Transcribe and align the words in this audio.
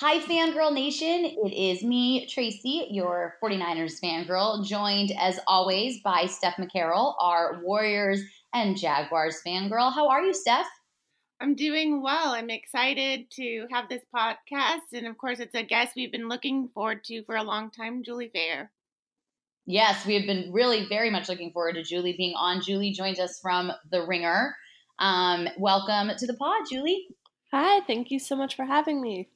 Hi, 0.00 0.20
Fangirl 0.20 0.72
Nation. 0.72 1.24
It 1.24 1.52
is 1.52 1.82
me, 1.82 2.28
Tracy, 2.28 2.86
your 2.88 3.34
49ers 3.42 4.00
fangirl, 4.00 4.64
joined 4.64 5.10
as 5.18 5.40
always 5.48 6.00
by 6.02 6.26
Steph 6.26 6.54
McCarroll, 6.54 7.16
our 7.20 7.60
Warriors 7.64 8.22
and 8.54 8.76
Jaguars 8.76 9.40
fangirl. 9.44 9.92
How 9.92 10.08
are 10.08 10.22
you, 10.22 10.32
Steph? 10.32 10.68
I'm 11.40 11.56
doing 11.56 12.00
well. 12.00 12.30
I'm 12.30 12.48
excited 12.48 13.28
to 13.32 13.66
have 13.72 13.88
this 13.88 14.04
podcast. 14.14 14.92
And 14.92 15.08
of 15.08 15.18
course, 15.18 15.40
it's 15.40 15.56
a 15.56 15.64
guest 15.64 15.94
we've 15.96 16.12
been 16.12 16.28
looking 16.28 16.68
forward 16.68 17.02
to 17.06 17.24
for 17.24 17.34
a 17.34 17.42
long 17.42 17.72
time, 17.72 18.04
Julie 18.04 18.30
Fair. 18.32 18.70
Yes, 19.66 20.06
we 20.06 20.14
have 20.14 20.26
been 20.26 20.52
really 20.52 20.86
very 20.86 21.10
much 21.10 21.28
looking 21.28 21.50
forward 21.50 21.74
to 21.74 21.82
Julie 21.82 22.14
being 22.16 22.36
on. 22.36 22.62
Julie 22.62 22.92
joins 22.92 23.18
us 23.18 23.40
from 23.42 23.72
The 23.90 24.06
Ringer. 24.06 24.54
Um, 25.00 25.48
welcome 25.58 26.12
to 26.16 26.26
the 26.28 26.34
pod, 26.34 26.66
Julie. 26.70 27.08
Hi, 27.50 27.80
thank 27.88 28.12
you 28.12 28.20
so 28.20 28.36
much 28.36 28.54
for 28.54 28.64
having 28.64 29.02
me. 29.02 29.28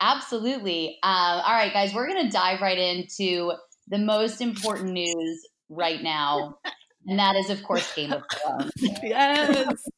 Absolutely. 0.00 0.98
Uh, 1.02 1.42
all 1.44 1.52
right, 1.52 1.72
guys, 1.72 1.92
we're 1.92 2.08
going 2.08 2.24
to 2.24 2.32
dive 2.32 2.60
right 2.60 2.78
into 2.78 3.52
the 3.88 3.98
most 3.98 4.40
important 4.40 4.92
news 4.92 5.46
right 5.68 6.02
now. 6.02 6.58
And 7.06 7.18
that 7.18 7.36
is, 7.36 7.50
of 7.50 7.62
course, 7.62 7.94
Game 7.94 8.12
of 8.12 8.22
Thrones. 8.32 8.72
yes. 9.02 9.88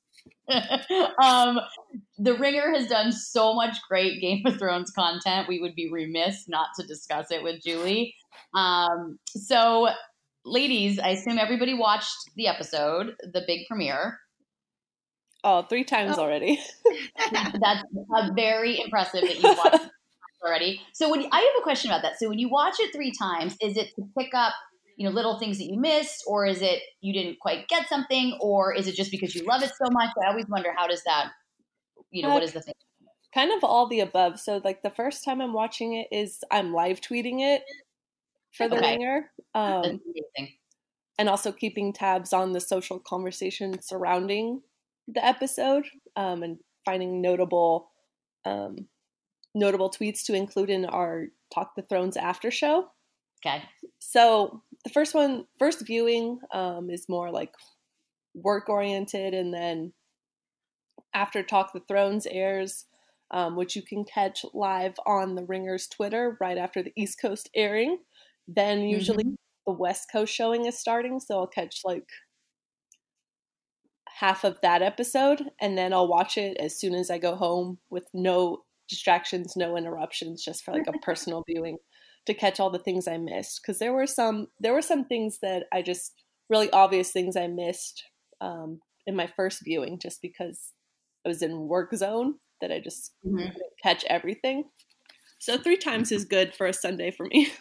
um, 1.23 1.61
the 2.19 2.35
Ringer 2.35 2.73
has 2.73 2.89
done 2.89 3.13
so 3.13 3.55
much 3.55 3.77
great 3.89 4.21
Game 4.21 4.43
of 4.45 4.59
Thrones 4.59 4.91
content. 4.91 5.49
We 5.49 5.61
would 5.61 5.75
be 5.75 5.91
remiss 5.91 6.49
not 6.49 6.69
to 6.79 6.87
discuss 6.87 7.31
it 7.31 7.43
with 7.43 7.63
Julie. 7.63 8.15
Um, 8.55 9.19
so, 9.29 9.89
ladies, 10.45 10.99
I 10.99 11.11
assume 11.11 11.39
everybody 11.39 11.75
watched 11.75 12.17
the 12.37 12.49
episode, 12.49 13.15
the 13.21 13.43
big 13.47 13.67
premiere. 13.69 14.19
Oh, 15.45 15.63
three 15.63 15.85
times 15.85 16.19
oh. 16.19 16.23
already. 16.23 16.61
That's 17.33 17.83
uh, 18.15 18.29
very 18.35 18.81
impressive 18.81 19.23
that 19.23 19.43
you 19.43 19.57
watched 19.65 19.91
already. 20.45 20.81
So 20.93 21.11
when 21.11 21.27
I 21.33 21.37
have 21.37 21.61
a 21.61 21.63
question 21.63 21.91
about 21.91 22.03
that. 22.03 22.19
So 22.19 22.29
when 22.29 22.39
you 22.39 22.49
watch 22.49 22.75
it 22.79 22.93
three 22.95 23.13
times, 23.13 23.57
is 23.61 23.77
it 23.77 23.95
to 23.97 24.03
pick 24.19 24.35
up 24.35 24.53
you 24.97 25.09
know 25.09 25.15
little 25.15 25.39
things 25.39 25.59
that 25.59 25.65
you 25.65 25.79
missed, 25.79 26.25
or 26.27 26.47
is 26.47 26.63
it 26.63 26.83
you 27.01 27.13
didn't 27.13 27.39
quite 27.41 27.69
get 27.69 27.89
something, 27.89 28.37
or 28.41 28.75
is 28.75 28.89
it 28.89 28.95
just 28.95 29.11
because 29.11 29.35
you 29.35 29.45
love 29.47 29.63
it 29.63 29.71
so 29.71 29.91
much? 29.91 30.11
I 30.23 30.31
always 30.31 30.47
wonder 30.49 30.73
how 30.77 30.87
does 30.87 31.03
that 31.05 31.31
you 32.11 32.23
know 32.23 32.35
what 32.35 32.43
is 32.43 32.53
the 32.53 32.63
thing? 32.63 32.75
Kind 33.35 33.51
of 33.53 33.65
all 33.65 33.89
the 33.89 34.01
above. 34.01 34.39
So 34.39 34.61
like 34.63 34.83
the 34.83 34.91
first 34.91 35.25
time 35.25 35.41
I'm 35.41 35.55
watching 35.55 35.95
it 35.95 36.09
is 36.13 36.41
I'm 36.51 36.73
live 36.73 37.01
tweeting 37.01 37.41
it 37.41 37.63
for 38.53 38.69
the 38.69 38.77
okay. 38.77 38.93
ringer. 38.93 39.31
Um, 39.55 40.01
and 41.19 41.29
also 41.29 41.53
keeping 41.53 41.93
tabs 41.93 42.33
on 42.33 42.53
the 42.53 42.61
social 42.61 42.99
conversation 42.99 43.81
surrounding 43.81 44.63
the 45.09 45.25
episode 45.25 45.87
um, 46.17 46.43
and 46.43 46.59
finding 46.85 47.21
notable 47.21 47.91
um, 48.45 48.89
notable 49.55 49.91
tweets 49.91 50.25
to 50.25 50.35
include 50.35 50.71
in 50.71 50.85
our 50.85 51.27
Talk 51.53 51.75
the 51.77 51.83
Thrones 51.83 52.17
after 52.17 52.51
show. 52.51 52.89
Okay. 53.45 53.63
So 53.99 54.63
the 54.85 54.91
first 54.91 55.15
one, 55.15 55.47
first 55.59 55.87
viewing, 55.87 56.39
um, 56.53 56.91
is 56.91 57.09
more 57.09 57.31
like 57.31 57.53
work 58.35 58.69
oriented, 58.69 59.35
and 59.35 59.53
then 59.53 59.93
after 61.15 61.43
Talk 61.43 61.73
the 61.73 61.83
Thrones 61.87 62.27
airs, 62.31 62.87
um, 63.31 63.57
which 63.57 63.77
you 63.77 63.83
can 63.83 64.05
catch 64.05 64.45
live 64.55 64.95
on 65.07 65.35
the 65.35 65.45
Ringer's 65.45 65.89
Twitter 65.89 66.37
right 66.41 66.59
after 66.59 66.83
the 66.83 66.93
East 66.97 67.21
Coast 67.21 67.51
airing. 67.55 67.99
Then 68.47 68.83
usually 68.83 69.25
mm-hmm. 69.25 69.35
the 69.67 69.73
West 69.73 70.09
Coast 70.11 70.33
showing 70.33 70.67
is 70.67 70.79
starting, 70.79 71.21
so 71.21 71.39
I'll 71.39 71.47
catch 71.47 71.81
like 71.85 72.09
half 74.23 74.45
of 74.45 74.61
that 74.61 74.83
episode 74.83 75.43
and 75.61 75.77
then 75.77 75.93
I'll 75.93 76.07
watch 76.07 76.37
it 76.37 76.57
as 76.59 76.79
soon 76.79 76.95
as 76.95 77.11
I 77.11 77.19
go 77.19 77.35
home 77.35 77.79
with 77.91 78.05
no 78.13 78.63
distractions, 78.89 79.55
no 79.57 79.77
interruptions, 79.77 80.45
just 80.45 80.65
for 80.65 80.73
like 80.73 80.87
a 80.87 80.99
personal 81.03 81.45
viewing 81.47 81.79
to 82.27 82.35
catch 82.35 82.61
all 82.61 82.71
the 82.71 82.79
things 82.79 83.09
I 83.09 83.19
missed. 83.19 83.61
Because 83.63 83.79
there 83.79 83.93
were 83.93 84.07
some 84.07 84.49
there 84.61 84.75
were 84.75 84.83
some 84.83 85.05
things 85.05 85.39
that 85.43 85.65
I 85.73 85.83
just 85.83 86.13
really 86.49 86.71
obvious 86.71 87.11
things 87.11 87.37
I 87.37 87.47
missed 87.47 88.05
um, 88.41 88.81
in 89.07 89.17
my 89.17 89.27
first 89.27 89.63
viewing, 89.65 89.99
just 89.99 90.23
because 90.23 90.73
I 91.25 91.29
was 91.29 91.43
in 91.43 91.69
work 91.69 91.95
zone 91.95 92.35
that 92.61 92.73
I 92.73 92.81
just 92.81 93.13
mm-hmm. 93.27 93.39
couldn't 93.39 93.63
catch 93.83 94.05
everything. 94.05 94.65
So 95.39 95.59
three 95.59 95.77
times 95.77 96.13
is 96.13 96.25
good 96.25 96.55
for 96.55 96.67
a 96.67 96.73
Sunday 96.73 97.11
for 97.11 97.27
me. 97.27 97.53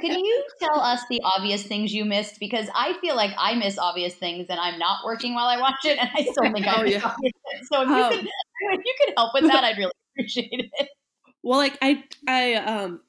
Can 0.00 0.18
you 0.24 0.44
tell 0.60 0.80
us 0.80 1.00
the 1.08 1.20
obvious 1.24 1.62
things 1.62 1.94
you 1.94 2.04
missed? 2.04 2.38
Because 2.38 2.68
I 2.74 2.94
feel 3.00 3.16
like 3.16 3.30
I 3.38 3.54
miss 3.54 3.78
obvious 3.78 4.14
things 4.14 4.46
and 4.48 4.60
I'm 4.60 4.78
not 4.78 4.98
working 5.04 5.34
while 5.34 5.46
I 5.46 5.58
watch 5.58 5.84
it, 5.84 5.98
and 5.98 6.10
I 6.14 6.22
still 6.22 6.34
think 6.52 6.66
I 6.66 6.80
oh, 6.80 6.82
miss 6.82 6.92
yeah. 6.92 7.04
obvious 7.04 7.32
things. 7.52 7.68
So 7.72 7.82
if 7.82 7.88
you, 7.88 7.94
um, 7.94 8.10
could, 8.12 8.26
if 8.26 8.84
you 8.84 8.94
could 9.04 9.14
help 9.16 9.34
with 9.34 9.44
that, 9.44 9.64
I'd 9.64 9.78
really 9.78 9.92
appreciate 10.14 10.70
it. 10.78 10.88
Well, 11.42 11.58
like 11.58 11.78
I, 11.82 12.04
I, 12.26 12.54
um, 12.54 13.00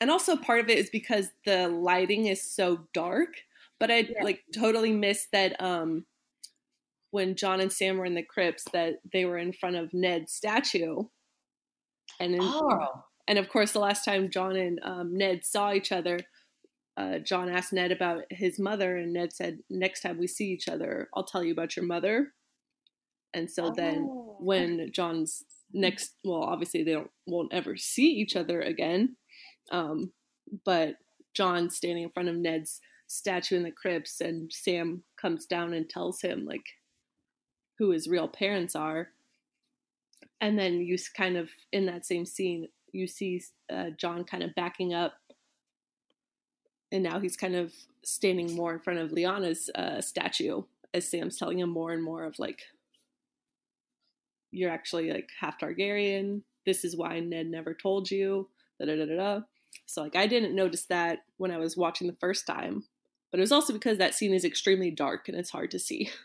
and 0.00 0.10
also 0.10 0.36
part 0.36 0.60
of 0.60 0.68
it 0.68 0.78
is 0.78 0.90
because 0.90 1.28
the 1.44 1.68
lighting 1.68 2.26
is 2.26 2.42
so 2.42 2.86
dark. 2.92 3.34
But 3.78 3.90
I 3.90 3.98
yeah. 3.98 4.22
like 4.22 4.42
totally 4.54 4.92
missed 4.92 5.32
that 5.32 5.60
um, 5.60 6.06
when 7.10 7.34
Jon 7.34 7.60
and 7.60 7.72
Sam 7.72 7.98
were 7.98 8.06
in 8.06 8.14
the 8.14 8.22
crypts, 8.22 8.64
that 8.72 9.00
they 9.12 9.24
were 9.24 9.38
in 9.38 9.52
front 9.52 9.76
of 9.76 9.92
Ned's 9.92 10.32
statue, 10.32 11.04
and 12.18 12.34
in, 12.34 12.40
oh 12.42 13.04
and 13.28 13.38
of 13.38 13.48
course, 13.48 13.72
the 13.72 13.80
last 13.80 14.04
time 14.04 14.30
Jon 14.30 14.56
and 14.56 14.80
um, 14.82 15.16
Ned 15.16 15.44
saw 15.44 15.72
each 15.72 15.92
other, 15.92 16.20
uh, 16.96 17.18
Jon 17.18 17.50
asked 17.50 17.72
Ned 17.72 17.92
about 17.92 18.22
his 18.30 18.58
mother, 18.58 18.96
and 18.96 19.12
Ned 19.12 19.32
said, 19.32 19.58
"Next 19.68 20.00
time 20.00 20.18
we 20.18 20.26
see 20.26 20.46
each 20.46 20.68
other, 20.68 21.08
I'll 21.14 21.24
tell 21.24 21.44
you 21.44 21.52
about 21.52 21.76
your 21.76 21.84
mother." 21.84 22.32
And 23.34 23.50
so 23.50 23.66
oh. 23.66 23.74
then, 23.76 24.04
when 24.40 24.90
Jon's 24.92 25.44
next, 25.72 26.14
well, 26.24 26.42
obviously 26.42 26.82
they 26.82 26.92
don't 26.92 27.10
won't 27.26 27.52
ever 27.52 27.76
see 27.76 28.06
each 28.06 28.36
other 28.36 28.60
again, 28.60 29.16
um, 29.70 30.12
but 30.64 30.96
Jon 31.34 31.70
standing 31.70 32.04
in 32.04 32.10
front 32.10 32.28
of 32.28 32.36
Ned's 32.36 32.80
statue 33.08 33.56
in 33.56 33.62
the 33.62 33.70
crypts, 33.70 34.20
and 34.20 34.52
Sam 34.52 35.02
comes 35.20 35.46
down 35.46 35.72
and 35.72 35.88
tells 35.88 36.20
him 36.20 36.44
like 36.46 36.64
who 37.78 37.90
his 37.90 38.08
real 38.08 38.28
parents 38.28 38.74
are. 38.74 39.08
And 40.40 40.58
then 40.58 40.80
you 40.80 40.96
kind 41.16 41.36
of 41.36 41.50
in 41.72 41.86
that 41.86 42.04
same 42.06 42.26
scene 42.26 42.68
you 42.92 43.06
see 43.06 43.42
uh, 43.72 43.90
Jon 43.96 44.24
kind 44.24 44.42
of 44.42 44.54
backing 44.54 44.94
up, 44.94 45.14
and 46.90 47.02
now 47.02 47.20
he's 47.20 47.36
kind 47.36 47.54
of 47.54 47.72
standing 48.04 48.54
more 48.54 48.72
in 48.72 48.80
front 48.80 49.00
of 49.00 49.10
Lyanna's 49.10 49.68
uh, 49.74 50.00
statue 50.00 50.62
as 50.94 51.08
Sam's 51.08 51.36
telling 51.36 51.58
him 51.58 51.68
more 51.68 51.92
and 51.92 52.02
more 52.02 52.24
of 52.24 52.38
like, 52.38 52.62
you're 54.50 54.70
actually 54.70 55.12
like 55.12 55.30
half 55.38 55.58
Targaryen. 55.58 56.42
This 56.64 56.84
is 56.84 56.96
why 56.96 57.20
Ned 57.20 57.46
never 57.46 57.74
told 57.74 58.10
you. 58.10 58.48
Da 58.80 58.86
da 58.86 58.96
da 58.96 59.16
da. 59.16 59.40
So 59.86 60.02
like 60.02 60.16
I 60.16 60.26
didn't 60.26 60.54
notice 60.54 60.84
that 60.86 61.20
when 61.36 61.50
I 61.50 61.58
was 61.58 61.76
watching 61.76 62.06
the 62.06 62.16
first 62.20 62.46
time, 62.46 62.84
but 63.30 63.38
it 63.38 63.42
was 63.42 63.52
also 63.52 63.72
because 63.72 63.98
that 63.98 64.14
scene 64.14 64.32
is 64.32 64.44
extremely 64.44 64.90
dark 64.90 65.28
and 65.28 65.36
it's 65.36 65.50
hard 65.50 65.70
to 65.72 65.78
see. 65.78 66.10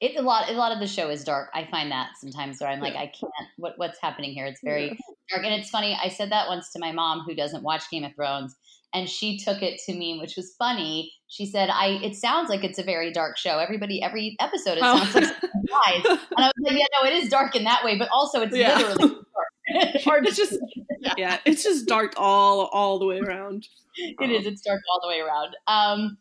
It 0.00 0.16
a 0.16 0.22
lot. 0.22 0.50
A 0.50 0.52
lot 0.52 0.72
of 0.72 0.80
the 0.80 0.88
show 0.88 1.08
is 1.08 1.22
dark. 1.24 1.50
I 1.54 1.66
find 1.70 1.90
that 1.92 2.10
sometimes 2.18 2.60
where 2.60 2.68
I'm 2.68 2.80
like, 2.80 2.96
I 2.96 3.06
can't. 3.06 3.32
What 3.56 3.78
what's 3.78 3.98
happening 4.00 4.32
here? 4.32 4.44
It's 4.44 4.60
very 4.60 4.88
yeah. 4.88 5.13
Dark, 5.30 5.44
and 5.44 5.54
it's 5.54 5.70
funny. 5.70 5.98
I 6.02 6.08
said 6.08 6.30
that 6.32 6.48
once 6.48 6.72
to 6.72 6.78
my 6.78 6.92
mom, 6.92 7.20
who 7.26 7.34
doesn't 7.34 7.62
watch 7.62 7.90
Game 7.90 8.04
of 8.04 8.14
Thrones, 8.14 8.56
and 8.92 9.08
she 9.08 9.38
took 9.38 9.62
it 9.62 9.80
to 9.86 9.94
me, 9.94 10.18
which 10.20 10.36
was 10.36 10.54
funny. 10.58 11.12
She 11.26 11.46
said, 11.46 11.68
"I 11.70 11.98
it 12.02 12.14
sounds 12.14 12.48
like 12.48 12.64
it's 12.64 12.78
a 12.78 12.84
very 12.84 13.12
dark 13.12 13.36
show. 13.36 13.58
Everybody, 13.58 14.02
every 14.02 14.36
episode, 14.40 14.78
it 14.78 14.82
oh. 14.82 14.98
sounds 14.98 15.14
like 15.14 15.24
lies." 15.42 16.04
And 16.04 16.38
I 16.38 16.50
was 16.56 16.70
like, 16.70 16.78
"Yeah, 16.78 16.86
no, 17.00 17.08
it 17.08 17.14
is 17.14 17.28
dark 17.28 17.56
in 17.56 17.64
that 17.64 17.84
way, 17.84 17.98
but 17.98 18.08
also 18.12 18.42
it's 18.42 18.56
yeah. 18.56 18.76
literally 18.78 19.14
dark. 19.14 19.24
Hard 20.04 20.26
it's 20.26 20.36
just 20.36 20.58
yeah. 21.00 21.14
yeah. 21.16 21.38
it's 21.44 21.62
just 21.62 21.86
dark 21.86 22.14
all 22.16 22.66
all 22.66 22.98
the 22.98 23.06
way 23.06 23.18
around. 23.18 23.66
It 23.96 24.16
um, 24.22 24.30
is. 24.30 24.46
It's 24.46 24.62
dark 24.62 24.80
all 24.92 25.00
the 25.02 25.08
way 25.08 25.20
around. 25.20 25.56
Um, 25.66 26.18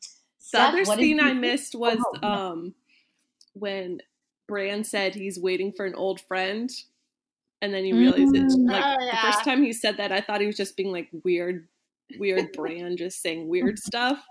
the 0.52 0.62
other 0.62 0.86
scene 0.86 1.20
I 1.20 1.34
missed 1.34 1.76
was 1.76 1.98
oh, 2.22 2.28
um 2.28 2.74
when 3.54 4.00
Bran 4.48 4.84
said 4.84 5.16
he's 5.16 5.40
waiting 5.40 5.72
for 5.72 5.86
an 5.86 5.96
old 5.96 6.22
friend, 6.22 6.70
and 7.64 7.74
then 7.74 7.86
you 7.86 7.98
realize 7.98 8.20
mm, 8.20 8.44
it's 8.44 8.56
like 8.56 8.84
oh, 8.84 8.98
yeah. 9.00 9.12
the 9.12 9.18
first 9.32 9.46
time 9.46 9.64
he 9.64 9.72
said 9.72 9.96
that, 9.96 10.12
I 10.12 10.20
thought 10.20 10.42
he 10.42 10.48
was 10.48 10.58
just 10.58 10.76
being 10.76 10.92
like 10.92 11.08
weird, 11.24 11.70
weird 12.20 12.52
Bran 12.58 12.98
just 12.98 13.22
saying 13.22 13.48
weird 13.48 13.80
stuff. 13.80 14.22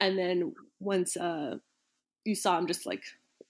And 0.00 0.18
then 0.18 0.52
once 0.80 1.16
uh, 1.16 1.58
you 2.24 2.34
saw 2.34 2.58
him 2.58 2.66
just 2.66 2.86
like 2.86 3.04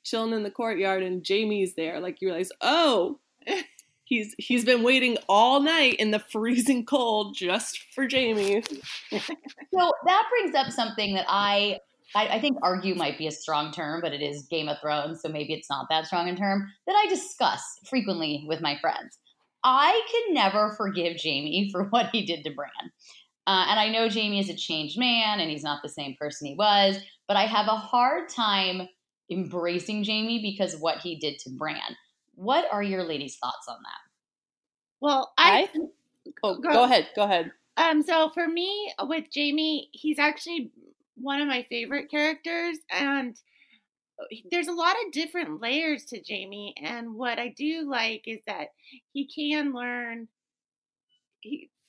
chilling 0.05 0.35
in 0.35 0.43
the 0.43 0.50
courtyard, 0.50 1.02
and 1.02 1.25
Jaime's 1.26 1.75
there, 1.75 1.99
like 1.99 2.20
you 2.20 2.29
realize, 2.29 2.52
oh. 2.61 3.19
He's 4.05 4.35
he's 4.38 4.64
been 4.64 4.82
waiting 4.82 5.19
all 5.29 5.62
night 5.62 5.94
in 6.00 6.11
the 6.11 6.19
freezing 6.19 6.85
cold 6.85 7.37
just 7.37 7.79
for 7.94 8.08
Jaime 8.11 8.61
so 9.12 9.93
that 10.05 10.25
brings 10.31 10.56
up 10.56 10.73
something 10.73 11.14
that 11.14 11.26
I 11.29 11.79
I, 12.14 12.28
I, 12.28 12.40
think 12.40 12.58
argue 12.62 12.94
might 12.94 13.18
be 13.18 13.26
a 13.26 13.32
strong 13.32 13.72
term, 13.72 14.00
but 14.00 14.12
it 14.12 14.22
is 14.22 14.46
Game 14.50 14.68
of 14.68 14.78
Thrones, 14.80 15.22
so 15.22 15.28
maybe 15.28 15.52
it's 15.52 15.70
not 15.70 15.86
that 15.90 16.06
strong 16.06 16.28
a 16.28 16.36
term, 16.36 16.66
that 16.86 16.92
I 16.92 17.08
discuss 17.08 17.62
frequently 17.88 18.44
with 18.48 18.60
my 18.60 18.76
friends. 18.80 19.18
I 19.62 20.00
can 20.10 20.34
never 20.34 20.74
forgive 20.76 21.16
Jaime 21.22 21.68
for 21.72 21.84
what 21.84 22.10
he 22.12 22.24
did 22.24 22.44
to 22.44 22.50
Bran. 22.50 22.90
Uh, 23.46 23.66
and 23.68 23.80
I 23.80 23.88
know 23.88 24.08
Jaime 24.08 24.38
is 24.38 24.48
a 24.48 24.56
changed 24.56 24.98
man 24.98 25.40
and 25.40 25.50
he's 25.50 25.62
not 25.62 25.82
the 25.82 25.88
same 25.88 26.14
person 26.18 26.46
he 26.46 26.54
was, 26.54 26.98
but 27.26 27.36
I 27.36 27.46
have 27.46 27.66
a 27.66 27.76
hard 27.76 28.28
time 28.28 28.88
embracing 29.30 30.04
Jaime 30.04 30.40
because 30.42 30.74
of 30.74 30.80
what 30.80 30.98
he 30.98 31.16
did 31.16 31.38
to 31.40 31.50
Bran. 31.50 31.96
What 32.34 32.66
are 32.70 32.82
your 32.82 33.04
ladies' 33.04 33.36
thoughts 33.36 33.66
on 33.68 33.76
that? 33.82 34.00
Well, 35.00 35.32
I, 35.38 35.68
I 35.74 35.80
oh 36.42 36.60
go, 36.60 36.72
go 36.72 36.84
ahead, 36.84 37.08
go 37.16 37.22
ahead. 37.22 37.52
Um, 37.76 38.02
so 38.02 38.30
for 38.30 38.46
me, 38.46 38.92
with 39.00 39.24
Jaime, 39.34 39.88
he's 39.92 40.18
actually 40.18 40.70
one 41.14 41.40
of 41.40 41.48
my 41.48 41.64
favorite 41.68 42.10
characters, 42.10 42.78
and 42.90 43.36
uh, 44.20 44.24
there's 44.50 44.68
a 44.68 44.72
lot 44.72 44.96
of 45.04 45.12
different 45.12 45.60
layers 45.60 46.04
to 46.06 46.20
Jaime 46.28 46.74
And 46.82 47.14
what 47.14 47.38
I 47.38 47.54
do 47.56 47.88
like 47.88 48.22
is 48.26 48.40
that 48.46 48.68
he 49.12 49.26
can 49.26 49.72
learn 49.72 50.28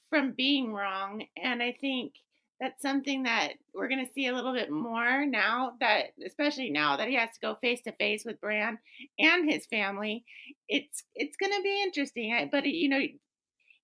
from 0.09 0.33
being 0.33 0.73
wrong, 0.73 1.23
and 1.41 1.61
I 1.61 1.75
think 1.79 2.13
that's 2.61 2.81
something 2.81 3.23
that 3.23 3.53
we're 3.73 3.87
going 3.87 4.05
to 4.05 4.13
see 4.13 4.27
a 4.27 4.35
little 4.35 4.53
bit 4.53 4.69
more 4.69 5.25
now 5.25 5.73
that 5.79 6.13
especially 6.25 6.69
now 6.69 6.95
that 6.95 7.07
he 7.07 7.15
has 7.15 7.29
to 7.31 7.39
go 7.41 7.55
face 7.55 7.81
to 7.81 7.91
face 7.93 8.23
with 8.23 8.39
Bran 8.39 8.77
and 9.17 9.49
his 9.49 9.65
family 9.65 10.23
it's 10.69 11.03
it's 11.15 11.35
going 11.37 11.51
to 11.51 11.63
be 11.63 11.81
interesting 11.81 12.49
but 12.51 12.65
you 12.65 12.87
know 12.87 13.01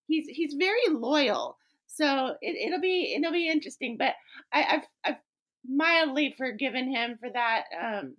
he's 0.07 0.27
he's 0.27 0.53
very 0.53 0.89
loyal 0.91 1.57
so 1.87 2.35
it, 2.41 2.71
will 2.71 2.79
be 2.79 3.15
it'll 3.17 3.31
be 3.31 3.49
interesting 3.49 3.97
but 3.97 4.13
I, 4.53 4.61
have 4.61 4.85
I've 5.03 5.15
mildly 5.67 6.33
forgiven 6.37 6.89
him 6.89 7.17
for 7.19 7.29
that 7.29 7.63
um 7.79 8.15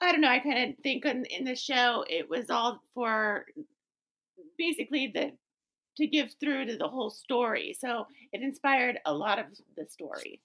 I 0.00 0.12
don't 0.12 0.20
know 0.20 0.28
I 0.28 0.40
kind 0.40 0.70
of 0.70 0.82
think 0.82 1.04
in, 1.04 1.24
in 1.26 1.44
the 1.44 1.56
show 1.56 2.04
it 2.08 2.28
was 2.28 2.50
all 2.50 2.82
for 2.94 3.46
basically 4.58 5.10
the 5.14 5.32
to 5.96 6.06
give 6.06 6.34
through 6.40 6.66
to 6.66 6.76
the 6.76 6.88
whole 6.88 7.10
story. 7.10 7.76
So 7.78 8.06
it 8.32 8.42
inspired 8.42 8.98
a 9.06 9.14
lot 9.14 9.38
of 9.38 9.46
the 9.76 9.86
story. 9.88 10.40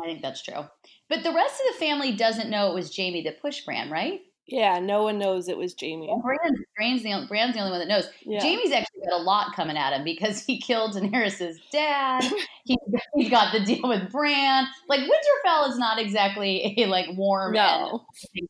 I 0.00 0.06
think 0.06 0.22
that's 0.22 0.42
true. 0.42 0.64
But 1.08 1.22
the 1.22 1.32
rest 1.32 1.54
of 1.54 1.74
the 1.74 1.84
family 1.84 2.12
doesn't 2.12 2.50
know 2.50 2.70
it 2.70 2.74
was 2.74 2.96
Jaime 2.96 3.22
that 3.24 3.42
pushed 3.42 3.66
Bran, 3.66 3.90
right? 3.90 4.20
Yeah, 4.50 4.80
no 4.80 5.04
one 5.04 5.18
knows 5.18 5.48
it 5.48 5.56
was 5.56 5.76
Jaime. 5.80 6.08
Well, 6.08 6.20
Bran, 6.20 6.64
Bran's, 6.76 7.04
the, 7.04 7.24
Bran's 7.28 7.54
the 7.54 7.60
only 7.60 7.70
one 7.70 7.78
that 7.78 7.86
knows. 7.86 8.08
Yeah. 8.22 8.42
Jaime's 8.42 8.72
actually 8.72 9.02
got 9.08 9.20
a 9.20 9.22
lot 9.22 9.54
coming 9.54 9.76
at 9.76 9.92
him 9.92 10.02
because 10.02 10.44
he 10.44 10.60
killed 10.60 10.94
Daenerys' 10.94 11.54
dad. 11.70 12.24
he, 12.64 12.76
he 13.14 13.28
got 13.28 13.52
the 13.52 13.64
deal 13.64 13.88
with 13.88 14.10
Bran. 14.10 14.66
Like 14.88 15.00
Winterfell 15.00 15.68
is 15.68 15.78
not 15.78 16.00
exactly 16.00 16.74
a 16.78 16.86
like 16.86 17.06
warm 17.16 17.52
no. 17.52 18.04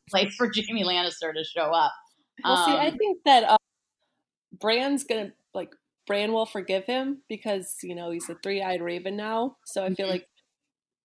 place 0.09 0.33
for 0.35 0.47
Jaime 0.47 0.83
Lannister 0.83 1.33
to 1.35 1.43
show 1.43 1.71
up. 1.71 1.93
Well, 2.43 2.53
um, 2.53 2.65
see, 2.65 2.77
I 2.77 2.87
um, 2.87 2.97
think 2.97 3.19
that 3.25 3.43
uh, 3.43 3.57
Bran's 4.59 5.03
gonna 5.03 5.33
like 5.53 5.69
Bran 6.07 6.33
will 6.33 6.47
forgive 6.47 6.85
him 6.85 7.21
because 7.29 7.75
you 7.83 7.93
know 7.93 8.09
he's 8.09 8.27
a 8.27 8.35
three-eyed 8.41 8.81
raven 8.81 9.15
now. 9.15 9.57
So 9.65 9.83
I 9.83 9.93
feel 9.93 10.07
mm-hmm. 10.07 10.13
like 10.13 10.27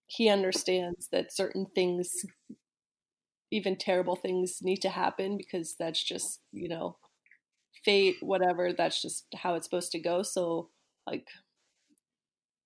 he 0.07 0.31
understands 0.31 1.09
that 1.13 1.35
certain 1.35 1.67
things, 1.75 2.11
even 3.51 3.77
terrible 3.77 4.17
things, 4.17 4.59
need 4.63 4.83
to 4.83 4.89
happen 4.91 5.37
because 5.37 5.77
that's 5.79 6.03
just 6.03 6.41
you 6.53 6.69
know 6.69 6.97
fate, 7.85 8.17
whatever. 8.21 8.73
That's 8.73 9.01
just 9.01 9.27
how 9.35 9.55
it's 9.55 9.67
supposed 9.67 9.93
to 9.93 9.99
go. 9.99 10.23
So 10.23 10.71
like, 11.07 11.29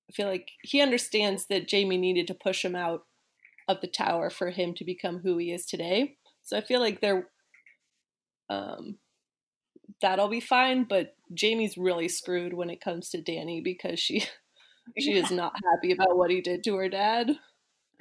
I 0.08 0.12
feel 0.12 0.28
like 0.28 0.50
he 0.62 0.80
understands 0.80 1.46
that 1.46 1.70
jaime 1.70 1.98
needed 1.98 2.26
to 2.28 2.34
push 2.34 2.64
him 2.64 2.74
out 2.74 3.02
of 3.68 3.80
the 3.80 3.86
tower 3.86 4.30
for 4.30 4.50
him 4.50 4.74
to 4.74 4.84
become 4.84 5.20
who 5.20 5.36
he 5.38 5.52
is 5.52 5.66
today. 5.66 6.16
So 6.42 6.56
I 6.56 6.60
feel 6.62 6.80
like 6.80 7.00
they're 7.00 7.28
um 8.48 8.98
that'll 10.00 10.28
be 10.28 10.40
fine. 10.40 10.84
But 10.84 11.14
jaime's 11.38 11.78
really 11.78 12.08
screwed 12.08 12.54
when 12.54 12.70
it 12.70 12.80
comes 12.80 13.10
to 13.10 13.22
dany 13.22 13.62
because 13.62 14.00
she 14.00 14.24
she 14.98 15.12
is 15.12 15.30
not 15.30 15.52
happy 15.70 15.92
about 15.92 16.16
what 16.16 16.30
he 16.30 16.40
did 16.40 16.64
to 16.64 16.76
her 16.76 16.88
dad. 16.88 17.30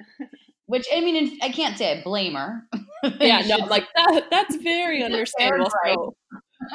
Which 0.70 0.86
I 0.94 1.00
mean, 1.00 1.36
I 1.42 1.48
can't 1.48 1.76
say 1.76 1.98
I 1.98 2.02
blame 2.04 2.34
her. 2.34 2.62
yeah, 3.20 3.40
no, 3.44 3.56
like 3.66 3.88
that. 3.96 4.26
That's 4.30 4.54
very 4.54 5.02
understandable. 5.04 5.68
So 5.84 6.14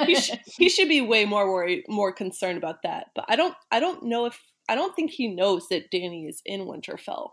he, 0.06 0.16
sh- 0.16 0.38
he 0.58 0.68
should 0.68 0.90
be 0.90 1.00
way 1.00 1.24
more 1.24 1.50
worried, 1.50 1.86
more 1.88 2.12
concerned 2.12 2.58
about 2.58 2.84
that. 2.84 3.08
But 3.16 3.24
I 3.30 3.38
don't. 3.38 3.56
I 3.72 3.80
don't 3.80 4.04
know 4.04 4.26
if 4.26 4.38
I 4.68 4.76
don't 4.76 4.94
think 4.98 5.12
he 5.12 5.30
knows 5.30 5.70
that 5.70 5.92
Dany 5.92 6.28
is 6.28 6.42
in 6.46 6.66
Winterfell. 6.68 7.30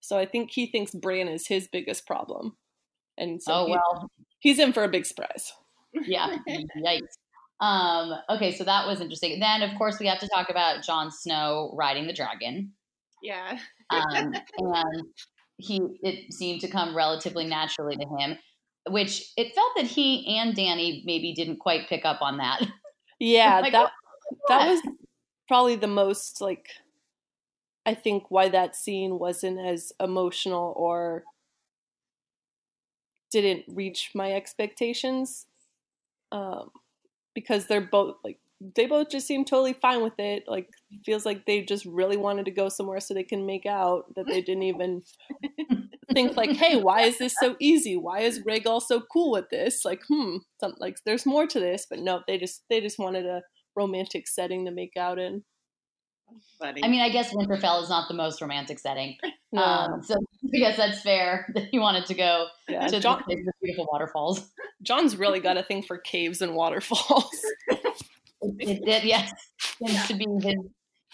So 0.00 0.18
I 0.18 0.26
think 0.26 0.50
he 0.50 0.66
thinks 0.66 0.92
Bran 0.92 1.26
is 1.26 1.46
his 1.46 1.68
biggest 1.68 2.06
problem. 2.06 2.54
And 3.16 3.42
so 3.42 3.54
oh, 3.54 3.66
he, 3.66 3.72
well. 3.72 4.10
he's 4.40 4.58
in 4.58 4.74
for 4.74 4.84
a 4.84 4.88
big 4.88 5.06
surprise. 5.06 5.54
Yeah. 5.94 6.36
Yikes. 6.46 7.16
Um, 7.60 8.12
okay, 8.28 8.52
so 8.52 8.64
that 8.64 8.86
was 8.86 9.00
interesting. 9.00 9.40
Then, 9.40 9.62
of 9.62 9.78
course, 9.78 9.98
we 9.98 10.06
have 10.08 10.18
to 10.18 10.28
talk 10.28 10.50
about 10.50 10.84
Jon 10.84 11.10
Snow 11.10 11.72
riding 11.74 12.06
the 12.06 12.12
dragon. 12.12 12.72
Yeah. 13.22 13.58
um, 13.88 14.02
and 14.12 14.36
he 15.58 15.80
it 16.02 16.32
seemed 16.32 16.60
to 16.62 16.68
come 16.68 16.96
relatively 16.96 17.46
naturally 17.46 17.96
to 17.96 18.06
him, 18.18 18.38
which 18.88 19.32
it 19.36 19.54
felt 19.54 19.72
that 19.76 19.86
he 19.86 20.38
and 20.38 20.56
Dany 20.56 21.02
maybe 21.04 21.32
didn't 21.34 21.58
quite 21.58 21.88
pick 21.88 22.04
up 22.04 22.20
on 22.22 22.38
that. 22.38 22.62
Yeah, 23.20 23.60
like, 23.60 23.72
that 23.72 23.92
that 24.48 24.68
was 24.68 24.82
probably 25.46 25.76
the 25.76 25.86
most 25.86 26.40
like 26.40 26.66
I 27.86 27.94
think 27.94 28.24
why 28.28 28.48
that 28.48 28.74
scene 28.74 29.20
wasn't 29.20 29.60
as 29.60 29.92
emotional 30.00 30.74
or 30.76 31.22
didn't 33.30 33.64
reach 33.68 34.10
my 34.14 34.32
expectations. 34.32 35.46
Um, 36.32 36.70
because 37.34 37.66
they're 37.66 37.80
both 37.80 38.16
like 38.24 38.38
they 38.76 38.86
both 38.86 39.10
just 39.10 39.26
seem 39.26 39.44
totally 39.44 39.72
fine 39.72 40.02
with 40.02 40.18
it. 40.18 40.44
Like 40.46 40.68
feels 41.04 41.26
like 41.26 41.44
they 41.46 41.62
just 41.62 41.84
really 41.84 42.16
wanted 42.16 42.44
to 42.46 42.50
go 42.50 42.68
somewhere 42.68 43.00
so 43.00 43.14
they 43.14 43.24
can 43.24 43.46
make 43.46 43.66
out 43.66 44.14
that 44.16 44.26
they 44.26 44.40
didn't 44.40 44.62
even 44.64 45.02
think 46.12 46.36
like, 46.36 46.52
hey, 46.52 46.80
why 46.80 47.02
is 47.02 47.18
this 47.18 47.34
so 47.40 47.56
easy? 47.60 47.96
Why 47.96 48.20
is 48.20 48.40
Rhaegal 48.40 48.82
so 48.82 49.02
cool 49.12 49.32
with 49.32 49.50
this? 49.50 49.84
Like, 49.84 50.02
hmm, 50.08 50.36
something 50.60 50.80
like 50.80 50.96
there's 51.04 51.26
more 51.26 51.46
to 51.46 51.60
this, 51.60 51.86
but 51.88 51.98
no, 51.98 52.22
they 52.26 52.38
just 52.38 52.62
they 52.70 52.80
just 52.80 52.98
wanted 52.98 53.26
a 53.26 53.42
romantic 53.76 54.28
setting 54.28 54.64
to 54.64 54.70
make 54.70 54.96
out 54.96 55.18
in. 55.18 55.42
Funny. 56.58 56.82
I 56.82 56.88
mean, 56.88 57.00
I 57.00 57.10
guess 57.10 57.34
Winterfell 57.34 57.82
is 57.82 57.88
not 57.88 58.08
the 58.08 58.14
most 58.14 58.40
romantic 58.40 58.78
setting. 58.78 59.16
No. 59.52 59.62
Um, 59.62 60.02
so 60.02 60.14
I 60.54 60.58
guess 60.58 60.76
that's 60.76 61.00
fair 61.00 61.46
that 61.54 61.66
he 61.70 61.78
wanted 61.78 62.06
to 62.06 62.14
go 62.14 62.46
yeah, 62.68 62.86
to 62.86 63.00
Jon, 63.00 63.22
the, 63.28 63.36
the 63.36 63.52
beautiful 63.62 63.86
waterfalls. 63.90 64.50
Jon's 64.82 65.16
really 65.16 65.40
got 65.40 65.56
a 65.56 65.62
thing 65.62 65.82
for 65.82 65.98
caves 65.98 66.42
and 66.42 66.54
waterfalls. 66.54 67.30
it, 68.58 68.68
it, 68.68 68.88
it, 68.88 69.04
yes, 69.04 69.32
seems 69.58 70.06
to 70.08 70.14
be 70.14 70.26
his 70.42 70.56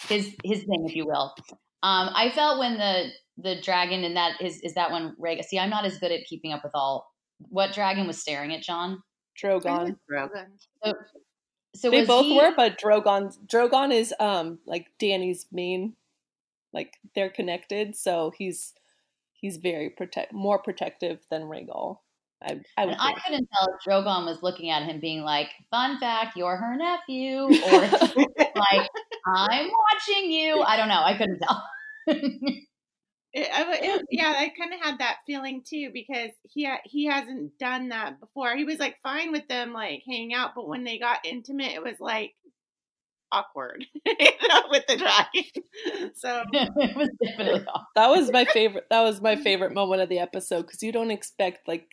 his 0.09 0.37
his 0.44 0.65
thing, 0.65 0.87
if 0.87 0.97
you 0.97 1.06
will. 1.06 1.35
Um, 1.82 2.11
I 2.15 2.31
felt 2.35 2.59
when 2.59 2.79
the 2.79 3.11
the 3.38 3.61
dragon 3.61 4.05
and 4.05 4.17
that 4.17 4.41
is 4.41 4.61
is 4.61 4.75
that 4.75 4.91
one 4.91 5.15
Rhaegal. 5.21 5.44
See, 5.44 5.59
I'm 5.59 5.71
not 5.71 5.85
as 5.85 5.99
good 5.99 6.12
at 6.12 6.25
keeping 6.27 6.53
up 6.53 6.62
with 6.65 6.73
all. 6.75 7.11
What 7.49 7.73
dragon 7.73 8.06
was 8.06 8.21
staring 8.21 8.55
at 8.55 8.62
Jon. 8.62 9.03
Drogon. 9.43 9.97
Drogon. 10.11 10.47
So, 10.85 10.94
so 11.75 11.91
they 11.91 12.05
both 12.05 12.26
he, 12.26 12.37
were, 12.37 12.52
but 12.55 12.78
Drogon 12.78 13.35
Drogon 13.47 13.93
is 13.93 14.14
um 14.21 14.59
like 14.66 14.87
Dany's 14.99 15.47
main, 15.50 15.95
like 16.73 16.95
they're 17.14 17.31
connected, 17.31 17.97
so 17.97 18.33
he's 18.37 18.75
he's 19.33 19.57
very 19.57 19.88
protect 19.88 20.33
more 20.33 20.59
protective 20.59 21.21
than 21.31 21.43
Rhaegal. 21.43 21.99
I 22.42 22.61
I, 22.76 22.85
I 22.87 23.14
couldn't 23.26 23.49
tell 23.52 23.68
if 23.75 23.85
Drogon 23.87 24.25
was 24.25 24.38
looking 24.42 24.70
at 24.70 24.85
him 24.85 25.00
being 25.00 25.23
like, 25.23 25.49
"Fun 25.70 25.99
fact, 25.99 26.37
you're 26.37 26.56
her 26.56 26.76
nephew," 26.76 27.44
or 27.44 27.49
like, 28.56 28.88
"I'm 29.26 29.68
watching 29.68 30.30
you." 30.30 30.62
I 30.62 30.76
don't 30.76 30.88
know. 30.88 31.02
I 31.02 31.16
couldn't 31.16 31.40
tell. 31.40 31.64
It, 33.32 33.47
it, 33.49 34.06
yeah, 34.11 34.35
I 34.37 34.52
kind 34.59 34.75
of 34.75 34.80
had 34.80 34.99
that 34.99 35.18
feeling 35.25 35.62
too 35.64 35.90
because 35.94 36.30
he 36.52 36.68
he 36.85 37.06
hasn't 37.06 37.56
done 37.59 37.90
that 37.90 38.18
before. 38.18 38.56
He 38.56 38.64
was 38.64 38.80
like 38.80 38.97
fine 39.04 39.30
with 39.30 39.47
them 39.47 39.73
like 39.73 40.02
hanging 40.04 40.35
out, 40.35 40.50
but 40.56 40.66
when 40.66 40.82
they 40.82 40.99
got 40.99 41.25
intimate, 41.25 41.70
it 41.70 41.82
was 41.82 42.00
like 42.00 42.35
awkward 43.30 43.85
with 44.04 44.87
the 44.88 44.97
dragon. 44.97 46.12
So 46.16 46.42
it 46.52 46.97
was 46.97 47.09
definitely 47.23 47.64
awkward. 47.68 47.87
that 47.94 48.11
was 48.11 48.32
my 48.32 48.44
favorite. 48.47 48.87
That 48.90 49.02
was 49.02 49.20
my 49.20 49.37
favorite 49.37 49.75
moment 49.75 50.02
of 50.02 50.09
the 50.09 50.18
episode 50.18 50.62
because 50.62 50.82
you 50.82 50.90
don't 50.90 51.12
expect 51.12 51.68
like 51.68 51.87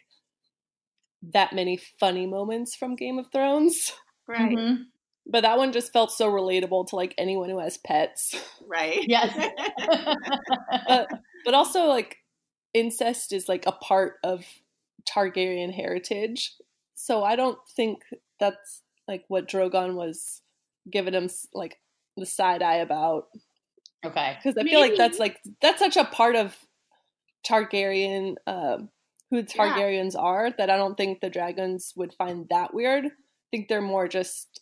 that 1.33 1.53
many 1.53 1.79
funny 1.99 2.25
moments 2.25 2.75
from 2.75 2.95
Game 2.95 3.19
of 3.19 3.31
Thrones, 3.31 3.93
right? 4.27 4.55
Mm-hmm. 4.55 4.83
But 5.29 5.41
that 5.41 5.57
one 5.57 5.73
just 5.73 5.91
felt 5.91 6.11
so 6.11 6.31
relatable 6.31 6.87
to 6.87 6.95
like 6.95 7.13
anyone 7.17 7.49
who 7.49 7.59
has 7.59 7.77
pets. 7.77 8.35
Right. 8.65 8.99
Yes. 9.07 9.33
but, 10.87 11.07
but 11.43 11.53
also 11.53 11.85
like 11.85 12.17
incest 12.73 13.33
is 13.33 13.49
like 13.49 13.65
a 13.65 13.73
part 13.73 14.15
of 14.23 14.45
Targaryen 15.07 15.73
heritage. 15.73 16.53
So 16.95 17.23
I 17.23 17.35
don't 17.35 17.57
think 17.75 18.03
that's 18.39 18.81
like 19.07 19.25
what 19.27 19.49
Drogon 19.49 19.95
was 19.95 20.41
giving 20.89 21.13
him 21.13 21.29
like 21.53 21.77
the 22.15 22.25
side 22.25 22.61
eye 22.61 22.77
about. 22.77 23.25
Okay. 24.05 24.37
Because 24.37 24.57
I 24.57 24.63
Maybe. 24.63 24.71
feel 24.71 24.79
like 24.79 24.97
that's 24.97 25.19
like 25.19 25.39
that's 25.61 25.79
such 25.79 25.97
a 25.97 26.05
part 26.05 26.35
of 26.35 26.55
Targaryen 27.45 28.35
uh, 28.45 28.77
who 29.29 29.43
Targaryens 29.43 30.13
yeah. 30.13 30.21
are 30.21 30.51
that 30.57 30.69
I 30.69 30.77
don't 30.77 30.95
think 30.95 31.19
the 31.19 31.29
dragons 31.29 31.93
would 31.95 32.13
find 32.13 32.47
that 32.49 32.73
weird. 32.73 33.05
I 33.05 33.49
think 33.51 33.67
they're 33.67 33.81
more 33.81 34.07
just 34.07 34.61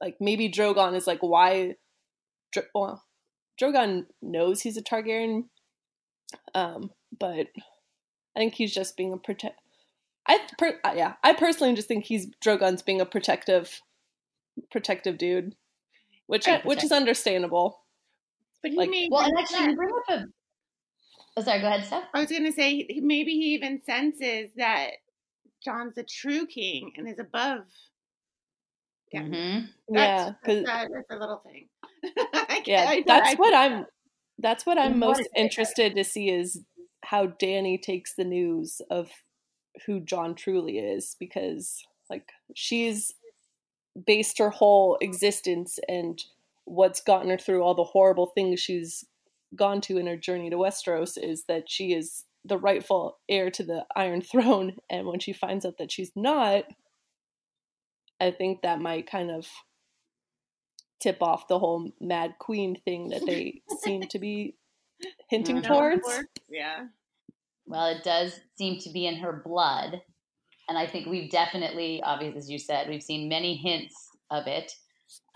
like 0.00 0.16
maybe 0.20 0.50
Drogon 0.50 0.94
is 0.94 1.06
like 1.06 1.20
why 1.20 1.76
well, 2.74 3.04
Drogon 3.60 4.06
knows 4.22 4.62
he's 4.62 4.76
a 4.76 4.82
Targaryen, 4.82 5.44
um, 6.54 6.90
but 7.18 7.48
I 8.36 8.38
think 8.38 8.54
he's 8.54 8.74
just 8.74 8.96
being 8.96 9.12
a 9.12 9.16
protect 9.16 9.60
I 10.26 10.38
per, 10.58 10.78
uh, 10.84 10.92
yeah, 10.94 11.14
I 11.24 11.32
personally 11.32 11.74
just 11.74 11.88
think 11.88 12.04
he's 12.04 12.28
Drogon's 12.44 12.82
being 12.82 13.00
a 13.00 13.06
protective, 13.06 13.80
protective 14.70 15.18
dude, 15.18 15.56
which 16.26 16.46
Right, 16.46 16.64
which 16.64 16.84
is 16.84 16.92
understandable. 16.92 17.82
But 18.62 18.72
he 18.72 18.76
Like- 18.76 18.90
made 18.90 19.08
Well, 19.10 19.24
and 19.24 19.36
actually, 19.38 19.70
you 19.70 19.76
bring 19.76 19.90
up 19.90 20.20
a. 20.20 20.24
Oh, 21.36 21.42
sorry. 21.42 21.60
Go 21.60 21.66
ahead, 21.68 21.84
Steph. 21.84 22.04
I 22.14 22.20
was 22.20 22.30
gonna 22.30 22.52
say 22.52 22.86
maybe 23.02 23.32
he 23.32 23.54
even 23.54 23.80
senses 23.84 24.50
that 24.56 24.90
Jon's 25.64 25.94
the 25.94 26.02
true 26.04 26.46
king 26.46 26.92
and 26.96 27.08
is 27.08 27.18
above. 27.18 27.64
Yeah. 29.12 29.22
hmm 29.22 29.58
That's, 29.88 30.36
because 30.40 30.64
that's, 30.64 30.90
a, 30.90 30.92
that's 30.94 31.10
a 31.10 31.16
little 31.16 31.38
thing. 31.44 31.68
I- 32.34 32.62
yeah, 32.66 32.86
I- 32.88 33.04
that's 33.06 33.30
I- 33.30 33.34
what 33.34 33.54
I'm. 33.54 33.86
That's 34.38 34.64
what 34.64 34.78
I'm 34.78 34.98
most 34.98 35.28
interested 35.36 35.94
to 35.96 36.04
see 36.04 36.30
is 36.30 36.62
how 37.04 37.26
Dany 37.26 37.80
takes 37.80 38.14
the 38.14 38.24
news 38.24 38.80
of 38.90 39.10
who 39.84 40.00
Jon 40.00 40.34
truly 40.34 40.78
is, 40.78 41.14
because 41.20 41.84
like 42.08 42.30
she's 42.54 43.12
based 44.06 44.38
her 44.38 44.48
whole 44.50 44.96
existence 45.02 45.78
and 45.88 46.22
what's 46.64 47.02
gotten 47.02 47.28
her 47.28 47.36
through 47.36 47.62
all 47.62 47.74
the 47.74 47.84
horrible 47.84 48.26
things 48.26 48.60
she's 48.60 49.04
gone 49.56 49.80
to 49.82 49.98
in 49.98 50.06
her 50.06 50.16
journey 50.16 50.50
to 50.50 50.56
Westeros 50.56 51.18
is 51.20 51.44
that 51.48 51.70
she 51.70 51.92
is 51.92 52.24
the 52.44 52.58
rightful 52.58 53.18
heir 53.28 53.50
to 53.50 53.62
the 53.62 53.84
Iron 53.94 54.22
Throne, 54.22 54.76
and 54.88 55.06
when 55.06 55.20
she 55.20 55.32
finds 55.32 55.64
out 55.64 55.78
that 55.78 55.92
she's 55.92 56.12
not, 56.16 56.64
I 58.20 58.30
think 58.30 58.62
that 58.62 58.80
might 58.80 59.10
kind 59.10 59.30
of 59.30 59.46
tip 61.00 61.22
off 61.22 61.48
the 61.48 61.58
whole 61.58 61.90
Mad 62.00 62.34
Queen 62.38 62.76
thing 62.84 63.08
that 63.08 63.24
they 63.26 63.62
seem 63.82 64.02
to 64.08 64.18
be 64.18 64.54
hinting 65.30 65.62
towards. 65.62 66.06
Yeah. 66.48 66.86
Well, 67.66 67.86
it 67.86 68.04
does 68.04 68.38
seem 68.58 68.78
to 68.80 68.90
be 68.90 69.06
in 69.06 69.16
her 69.16 69.42
blood, 69.44 70.00
and 70.68 70.76
I 70.76 70.86
think 70.86 71.06
we've 71.06 71.30
definitely, 71.30 72.02
obviously, 72.02 72.38
as 72.38 72.50
you 72.50 72.58
said, 72.58 72.88
we've 72.88 73.02
seen 73.02 73.28
many 73.28 73.56
hints 73.56 73.94
of 74.30 74.46
it. 74.46 74.72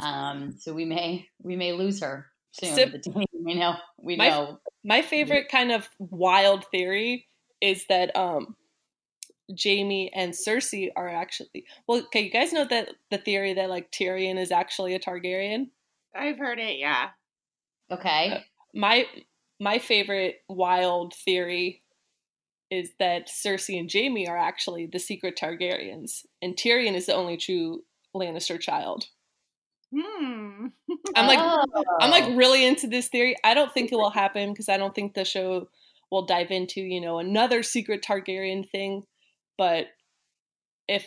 Um, 0.00 0.54
so 0.58 0.72
we 0.72 0.84
may 0.84 1.26
we 1.42 1.56
may 1.56 1.72
lose 1.72 2.00
her 2.00 2.26
soon. 2.54 2.74
Sip- 2.74 2.92
but 2.92 3.14
we 3.44 3.54
know 3.54 3.74
we 3.98 4.16
My- 4.16 4.28
know. 4.28 4.58
My 4.84 5.02
favorite 5.02 5.48
kind 5.48 5.72
of 5.72 5.88
wild 5.98 6.66
theory 6.70 7.26
is 7.60 7.86
that 7.88 8.14
um 8.16 8.56
Jaime 9.62 10.10
and 10.14 10.32
Cersei 10.32 10.90
are 10.96 11.08
actually 11.08 11.64
well. 11.86 12.00
Okay, 12.04 12.22
you 12.22 12.30
guys 12.30 12.52
know 12.52 12.66
that 12.68 12.90
the 13.10 13.18
theory 13.18 13.54
that 13.54 13.68
like 13.70 13.90
Tyrion 13.90 14.38
is 14.38 14.50
actually 14.52 14.94
a 14.94 15.00
Targaryen. 15.00 15.70
I've 16.14 16.38
heard 16.38 16.58
it. 16.58 16.78
Yeah. 16.78 17.10
Okay. 17.90 18.44
My 18.74 19.06
my 19.60 19.78
favorite 19.78 20.36
wild 20.48 21.14
theory 21.14 21.82
is 22.70 22.90
that 22.98 23.28
Cersei 23.28 23.78
and 23.78 23.90
Jaime 23.92 24.28
are 24.28 24.38
actually 24.38 24.86
the 24.86 24.98
secret 24.98 25.38
Targaryens, 25.40 26.24
and 26.42 26.56
Tyrion 26.56 26.94
is 26.94 27.06
the 27.06 27.14
only 27.14 27.36
true 27.36 27.82
Lannister 28.14 28.58
child. 28.60 29.06
Hmm. 29.94 30.66
I'm 31.14 31.26
like 31.26 31.38
Oh. 31.40 31.64
I'm 32.00 32.10
like 32.10 32.36
really 32.36 32.64
into 32.66 32.86
this 32.86 33.08
theory. 33.08 33.36
I 33.44 33.54
don't 33.54 33.72
think 33.72 33.92
it 33.92 33.96
will 33.96 34.10
happen 34.24 34.52
because 34.52 34.68
I 34.68 34.76
don't 34.76 34.94
think 34.94 35.14
the 35.14 35.24
show 35.24 35.68
will 36.10 36.26
dive 36.26 36.50
into, 36.50 36.80
you 36.80 37.00
know, 37.00 37.18
another 37.18 37.62
secret 37.62 38.02
Targaryen 38.02 38.68
thing. 38.68 39.04
But 39.58 39.86
if 40.88 41.06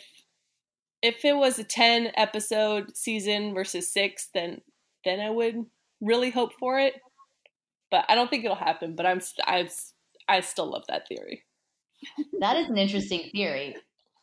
if 1.01 1.23
it 1.25 1.35
was 1.35 1.59
a 1.59 1.63
10 1.63 2.11
episode 2.15 2.95
season 2.97 3.53
versus 3.53 3.91
6, 3.91 4.29
then 4.33 4.61
then 5.05 5.19
I 5.19 5.29
would 5.29 5.65
really 6.01 6.29
hope 6.31 6.53
for 6.59 6.79
it. 6.79 6.93
But 7.91 8.05
I 8.09 8.15
don't 8.15 8.29
think 8.29 8.43
it'll 8.43 8.55
happen, 8.57 8.95
but 8.95 9.05
I'm 9.05 9.19
st- 9.19 9.47
I 9.47 9.69
I 10.27 10.41
still 10.41 10.69
love 10.71 10.83
that 10.87 11.07
theory. 11.07 11.43
that 12.39 12.57
is 12.57 12.69
an 12.69 12.77
interesting 12.77 13.29
theory. 13.31 13.75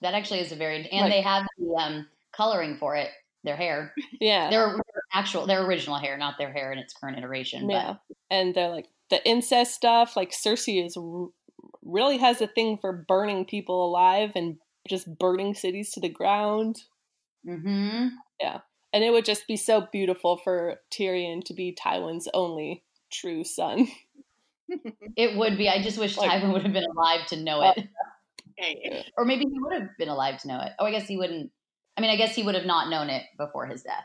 That 0.02 0.14
actually 0.14 0.40
is 0.40 0.52
a 0.52 0.56
very 0.56 0.88
and 0.90 1.02
Like- 1.02 1.12
they 1.12 1.20
have 1.22 1.46
the 1.58 1.74
um, 1.76 2.08
coloring 2.32 2.76
for 2.78 2.94
it. 2.96 3.10
Their 3.44 3.56
hair, 3.56 3.94
Yeah. 4.20 4.48
their, 4.50 4.80
actual, 5.12 5.46
their 5.46 5.64
original 5.66 5.98
hair, 5.98 6.16
not 6.16 6.38
their 6.38 6.52
hair 6.52 6.72
in 6.72 6.78
its 6.78 6.94
current 6.94 7.18
iteration. 7.18 7.68
Yeah. 7.70 7.96
And 8.30 8.54
they're 8.54 8.70
like 8.70 8.88
the 9.10 9.24
incest 9.28 9.74
stuff, 9.74 10.16
like 10.16 10.30
Cersei 10.32 10.84
is 10.84 10.96
really 11.82 12.16
has 12.18 12.40
a 12.40 12.46
thing 12.46 12.78
for 12.78 13.04
burning 13.06 13.44
people 13.44 13.84
alive 13.86 14.32
and 14.34 14.56
just 14.88 15.18
burning 15.18 15.54
cities 15.54 15.90
to 15.92 16.00
the 16.00 16.08
ground. 16.08 16.76
But 17.44 17.56
hmm 17.58 18.08
Yeah. 18.40 18.60
And 18.94 19.04
it 19.04 19.10
would 19.12 19.24
just 19.24 19.46
be 19.46 19.56
so 19.56 19.86
beautiful 19.92 20.36
for 20.38 20.76
Tyrion 20.90 21.42
to 21.44 21.52
be 21.54 21.74
Tywin's 21.78 22.28
only 22.32 22.82
true 23.12 23.44
son. 23.44 23.88
it 25.16 25.36
would 25.36 25.58
be. 25.58 25.68
I 25.68 25.82
just 25.82 25.98
wish 25.98 26.16
Like- 26.16 26.30
Tywin 26.30 26.52
would 26.52 26.62
have 26.62 26.72
been 26.72 26.86
alive 26.96 27.26
to 27.28 27.36
know 27.36 27.60
Uh, 27.60 27.72
it, 27.76 27.88
Hey. 28.56 29.04
or 29.18 29.24
maybe 29.24 29.44
he 29.44 29.58
would 29.60 29.74
have 29.74 29.88
been 29.98 30.08
alive 30.08 30.40
to 30.42 30.48
know 30.48 30.60
it. 30.60 30.72
Oh, 30.78 30.86
I 30.86 30.92
guess 30.92 31.06
he 31.06 31.16
wouldn't. 31.16 31.50
I 31.96 32.00
mean, 32.00 32.10
I 32.10 32.16
guess 32.16 32.34
he 32.34 32.42
would 32.42 32.54
have 32.54 32.66
not 32.66 32.90
known 32.90 33.08
it 33.10 33.24
before 33.38 33.66
his 33.66 33.82
death. 33.82 34.04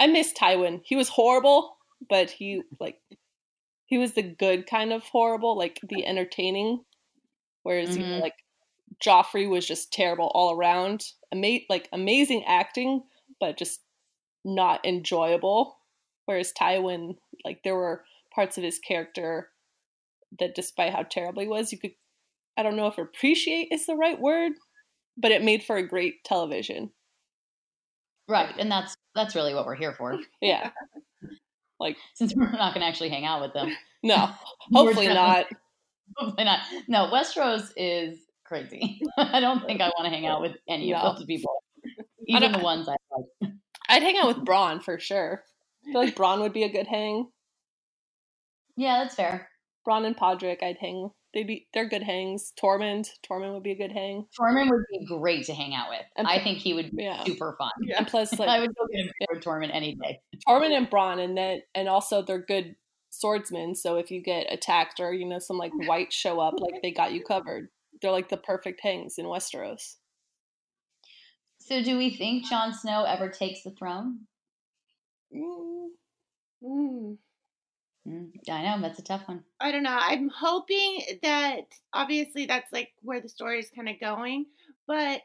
I 0.00 0.06
miss 0.06 0.32
Tywin. 0.32 0.82
He 0.84 0.96
was 0.96 1.08
horrible, 1.08 1.76
but 2.08 2.30
he 2.30 2.62
like 2.80 3.00
he 3.86 3.96
was 3.98 4.12
the 4.12 4.22
good 4.22 4.66
kind 4.66 4.92
of 4.92 5.02
horrible, 5.04 5.56
like 5.56 5.78
the 5.88 6.04
entertaining. 6.06 6.84
Whereas 7.62 7.96
you 7.96 8.02
know, 8.04 8.18
Mhm. 8.18 8.20
like 8.20 8.34
Joffrey 9.02 9.48
was 9.48 9.66
just 9.66 9.92
terrible 9.92 10.30
all 10.34 10.52
around. 10.56 11.12
Ama- 11.32 11.60
like 11.68 11.88
amazing 11.92 12.44
acting, 12.44 13.02
but 13.40 13.56
just 13.56 13.80
not 14.44 14.84
enjoyable. 14.84 15.78
Whereas 16.26 16.52
Tywin, 16.52 17.16
like 17.44 17.62
there 17.62 17.76
were 17.76 18.04
parts 18.34 18.58
of 18.58 18.64
his 18.64 18.78
character 18.78 19.52
that 20.38 20.54
despite 20.54 20.92
how 20.92 21.04
terrible 21.04 21.40
he 21.42 21.48
was, 21.48 21.72
you 21.72 21.78
could 21.78 21.94
I 22.56 22.62
don't 22.62 22.76
know 22.76 22.86
if 22.88 22.98
appreciate 22.98 23.68
is 23.72 23.86
the 23.86 23.96
right 23.96 24.20
word, 24.20 24.52
but 25.16 25.32
it 25.32 25.42
made 25.42 25.62
for 25.62 25.76
a 25.76 25.86
great 25.86 26.24
television. 26.24 26.90
Right, 28.28 28.54
and 28.58 28.70
that's 28.70 28.96
that's 29.14 29.34
really 29.34 29.54
what 29.54 29.66
we're 29.66 29.74
here 29.74 29.92
for. 29.92 30.18
Yeah. 30.40 30.70
Like 31.80 31.96
since 32.14 32.34
we're 32.34 32.50
not 32.50 32.72
going 32.74 32.80
to 32.80 32.86
actually 32.86 33.10
hang 33.10 33.24
out 33.24 33.40
with 33.40 33.52
them. 33.52 33.70
No, 34.06 34.28
hopefully 34.70 35.08
not. 35.08 35.46
Hopefully 36.18 36.44
not. 36.44 36.60
No, 36.88 37.08
Westeros 37.10 37.70
is 37.74 38.18
crazy. 38.44 39.00
I 39.16 39.40
don't 39.40 39.64
think 39.64 39.80
I 39.80 39.86
want 39.88 40.04
to 40.04 40.10
hang 40.10 40.26
out 40.26 40.42
with 40.42 40.56
any 40.68 40.90
No. 40.92 40.98
of 40.98 41.16
those 41.16 41.24
people, 41.24 41.62
even 42.26 42.52
the 42.52 42.58
ones 42.58 42.86
I 42.86 42.96
like. 43.16 43.52
I'd 43.88 44.02
hang 44.02 44.18
out 44.18 44.26
with 44.26 44.44
Bronn 44.44 44.82
for 44.82 44.98
sure. 44.98 45.42
I 45.88 45.92
feel 45.92 46.00
like 46.02 46.14
Bronn 46.14 46.40
would 46.42 46.52
be 46.52 46.64
a 46.64 46.68
good 46.68 46.86
hang. 46.86 47.30
Yeah, 48.76 49.02
that's 49.02 49.14
fair. 49.14 49.48
Bronn 49.88 50.04
and 50.04 50.14
Podrick, 50.14 50.62
I'd 50.62 50.76
hang. 50.78 51.08
They'd 51.34 51.46
be 51.46 51.66
they're 51.74 51.88
good 51.88 52.04
hangs. 52.04 52.52
Tormund, 52.62 53.10
Tormund 53.28 53.52
would 53.54 53.62
be 53.64 53.72
a 53.72 53.76
good 53.76 53.90
hang. 53.92 54.26
Tormund 54.40 54.70
would 54.70 54.84
be 54.90 55.04
great 55.04 55.44
to 55.46 55.52
hang 55.54 55.74
out 55.74 55.90
with. 55.90 56.02
And- 56.16 56.26
I 56.28 56.42
think 56.42 56.58
he 56.58 56.72
would 56.74 56.92
be 56.96 57.02
Yeah. 57.02 57.24
super 57.24 57.56
fun. 57.58 57.72
And 57.96 58.06
plus, 58.06 58.32
I 58.40 58.60
would 58.60 58.74
go 58.76 58.86
get 58.92 59.06
a 59.06 59.12
beer 59.32 59.40
Tormund 59.40 59.70
any 59.74 59.96
day. 59.96 60.20
Tormund 60.48 60.70
and 60.76 60.88
Bronn, 60.88 61.22
and 61.22 61.36
then 61.36 61.60
and 61.74 61.88
also 61.88 62.22
they're 62.22 62.38
good 62.38 62.76
swordsmen. 63.10 63.74
So 63.74 63.96
if 63.96 64.10
you 64.10 64.22
get 64.22 64.46
attacked 64.52 65.00
or 65.00 65.12
you 65.12 65.26
know 65.26 65.40
some 65.40 65.58
like 65.58 65.72
white 65.88 66.12
show 66.12 66.38
up, 66.40 66.54
like 66.60 66.80
they 66.82 66.92
got 66.92 67.12
you 67.12 67.22
covered. 67.22 67.68
They're 68.00 68.10
like 68.12 68.28
the 68.28 68.36
perfect 68.36 68.80
hangs 68.82 69.18
in 69.18 69.26
Westeros. 69.26 69.96
So, 71.60 71.82
do 71.82 71.96
we 71.96 72.10
think 72.10 72.44
Jon 72.46 72.74
Snow 72.74 73.04
ever 73.04 73.28
takes 73.30 73.62
the 73.62 73.70
throne? 73.70 74.20
Mm, 75.34 75.86
Mm. 76.62 77.16
Mm, 78.08 78.32
I 78.48 78.62
know 78.62 78.80
that's 78.80 78.98
a 78.98 79.02
tough 79.02 79.28
one. 79.28 79.44
I 79.60 79.72
don't 79.72 79.82
know. 79.82 79.96
I'm 79.98 80.28
hoping 80.28 81.18
that 81.22 81.66
obviously 81.92 82.46
that's 82.46 82.72
like 82.72 82.92
where 83.02 83.20
the 83.20 83.28
story 83.28 83.60
is 83.60 83.70
kind 83.70 83.88
of 83.88 84.00
going, 84.00 84.46
but 84.86 85.22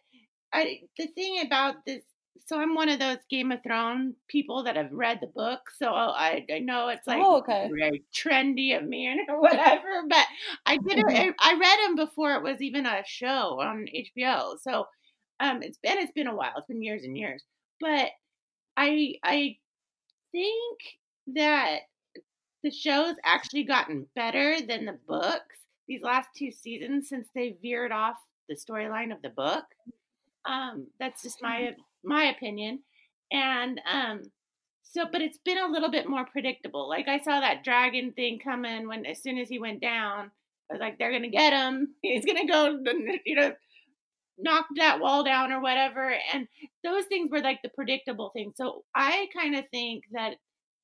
I 0.54 0.82
the 0.98 1.08
thing 1.08 1.42
about 1.46 1.86
this. 1.86 2.04
So 2.46 2.60
I'm 2.60 2.74
one 2.74 2.90
of 2.90 3.00
those 3.00 3.18
Game 3.30 3.52
of 3.52 3.62
Thrones 3.64 4.16
people 4.28 4.64
that 4.64 4.76
have 4.76 4.92
read 4.92 5.20
the 5.22 5.28
book, 5.28 5.70
so 5.78 5.90
I 5.92 6.46
I 6.54 6.60
know 6.60 6.90
it's 6.90 7.08
like 7.08 7.28
Oh, 7.28 7.38
okay. 7.40 7.76
very 7.78 8.06
trendy 8.14 8.78
of 8.78 8.88
me 8.88 9.08
or 9.28 9.42
whatever, 9.42 10.04
but 10.08 10.26
I 10.66 10.78
did 10.78 11.00
I, 11.16 11.34
I 11.40 11.54
read 11.60 11.88
them 11.88 11.96
before 11.96 12.34
it 12.36 12.44
was 12.44 12.62
even 12.62 12.86
a 12.86 13.04
show 13.06 13.60
on 13.62 13.88
HBO. 13.94 14.58
So 14.62 14.88
um, 15.40 15.64
it's 15.64 15.80
been 15.80 15.98
it's 16.00 16.14
been 16.14 16.28
a 16.28 16.36
while. 16.36 16.54
It's 16.58 16.68
been 16.68 16.84
years 16.84 17.04
and 17.04 17.18
years, 17.18 17.44
but 17.80 18.12
I 18.78 19.16
I 19.24 19.58
think 20.32 20.80
that 21.28 21.82
the 22.64 22.72
show's 22.72 23.16
actually 23.24 23.64
gotten 23.64 24.08
better 24.16 24.58
than 24.62 24.86
the 24.86 24.98
books 25.08 25.60
these 25.90 26.04
last 26.04 26.30
two 26.38 26.52
seasons 26.52 27.10
since 27.10 27.28
they 27.34 27.58
veered 27.62 27.92
off 27.92 28.16
the 28.48 28.56
storyline 28.56 29.12
of 29.12 29.22
the 29.22 29.30
book. 29.30 29.66
Um, 30.46 30.88
that's 31.00 31.24
just 31.24 31.42
my 31.42 31.76
my 32.04 32.26
opinion, 32.26 32.80
and 33.32 33.82
um, 33.92 34.22
so 34.84 35.06
but 35.12 35.22
it's 35.22 35.40
been 35.40 35.58
a 35.58 35.68
little 35.68 35.92
bit 35.92 36.08
more 36.08 36.26
predictable. 36.26 36.88
Like 36.88 37.08
I 37.08 37.20
saw 37.20 37.40
that 37.42 37.64
dragon 37.64 38.14
thing 38.14 38.40
coming 38.40 38.88
when 38.88 39.06
as 39.06 39.22
soon 39.22 39.38
as 39.38 39.50
he 39.50 39.60
went 39.60 39.82
down, 39.82 40.32
I 40.70 40.74
was 40.74 40.80
like, 40.80 40.98
they're 40.98 41.12
gonna 41.12 41.28
get 41.28 41.54
him. 41.54 41.96
He's 42.02 42.26
gonna 42.26 42.48
go, 42.48 42.80
you 43.26 43.36
know, 43.36 43.54
knock 44.38 44.68
that 44.78 45.00
wall 45.00 45.24
down 45.24 45.52
or 45.52 45.60
whatever. 45.60 46.16
And 46.34 46.48
those 46.84 47.06
things 47.06 47.30
were 47.32 47.42
like 47.42 47.62
the 47.62 47.70
predictable 47.70 48.30
things. 48.30 48.54
So 48.56 48.84
I 48.96 49.28
kind 49.36 49.56
of 49.56 49.68
think 49.70 50.06
that 50.14 50.36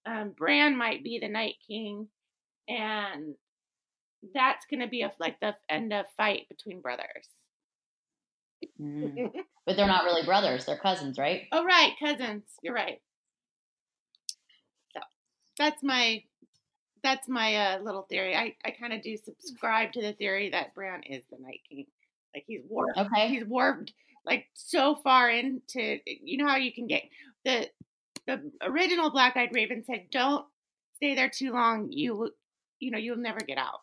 um, 0.06 0.34
Bran 0.38 0.78
might 0.78 1.04
be 1.04 1.20
the 1.20 1.28
Night 1.28 1.56
King, 1.68 2.08
and 2.68 3.36
that's 4.34 4.66
going 4.70 4.82
to 4.82 4.88
be 4.88 5.02
a, 5.02 5.12
like 5.20 5.40
the 5.40 5.56
end 5.70 5.94
of 5.94 6.06
fight 6.18 6.48
between 6.50 6.82
brothers. 6.82 7.28
Mm. 8.82 9.32
But 9.68 9.78
they're 9.78 9.88
not 9.88 10.04
really 10.04 10.22
brothers; 10.24 10.66
they're 10.66 10.78
cousins, 10.78 11.18
right? 11.18 11.48
Oh, 11.52 11.66
right, 11.66 11.94
cousins. 12.00 12.44
You're 12.62 12.76
right. 12.76 13.02
So 14.94 15.00
that's 15.58 15.82
my 15.82 16.22
that's 17.02 17.28
my 17.28 17.56
uh, 17.56 17.80
little 17.82 18.04
theory. 18.04 18.36
I, 18.36 18.54
I 18.64 18.70
kind 18.70 18.94
of 18.94 19.02
do 19.02 19.18
subscribe 19.18 19.94
to 19.94 20.04
the 20.04 20.14
theory 20.14 20.52
that 20.52 20.76
Bran 20.76 21.02
is 21.02 21.24
the 21.32 21.38
Night 21.40 21.62
King. 21.68 21.88
Like 22.36 22.44
he's 22.46 22.62
warped. 22.70 22.96
Okay. 22.96 23.30
He's 23.30 23.46
warped 23.46 23.92
like 24.26 24.46
so 24.54 24.96
far 25.04 25.30
into 25.30 25.98
you 26.06 26.38
know 26.38 26.48
how 26.48 26.58
you 26.58 26.74
can 26.74 26.88
get 26.88 27.04
the 27.44 27.68
the 28.27 28.51
original 28.62 29.12
Black 29.12 29.38
Eyed 29.38 29.50
Raven 29.53 29.84
said 29.86 30.08
don't 30.12 30.46
stay 30.96 31.15
there 31.15 31.29
too 31.29 31.51
long. 31.51 31.91
You 31.91 32.32
you 32.79 32.91
know 32.91 32.98
you'll 32.98 33.17
never 33.17 33.39
get 33.39 33.58
out. 33.58 33.82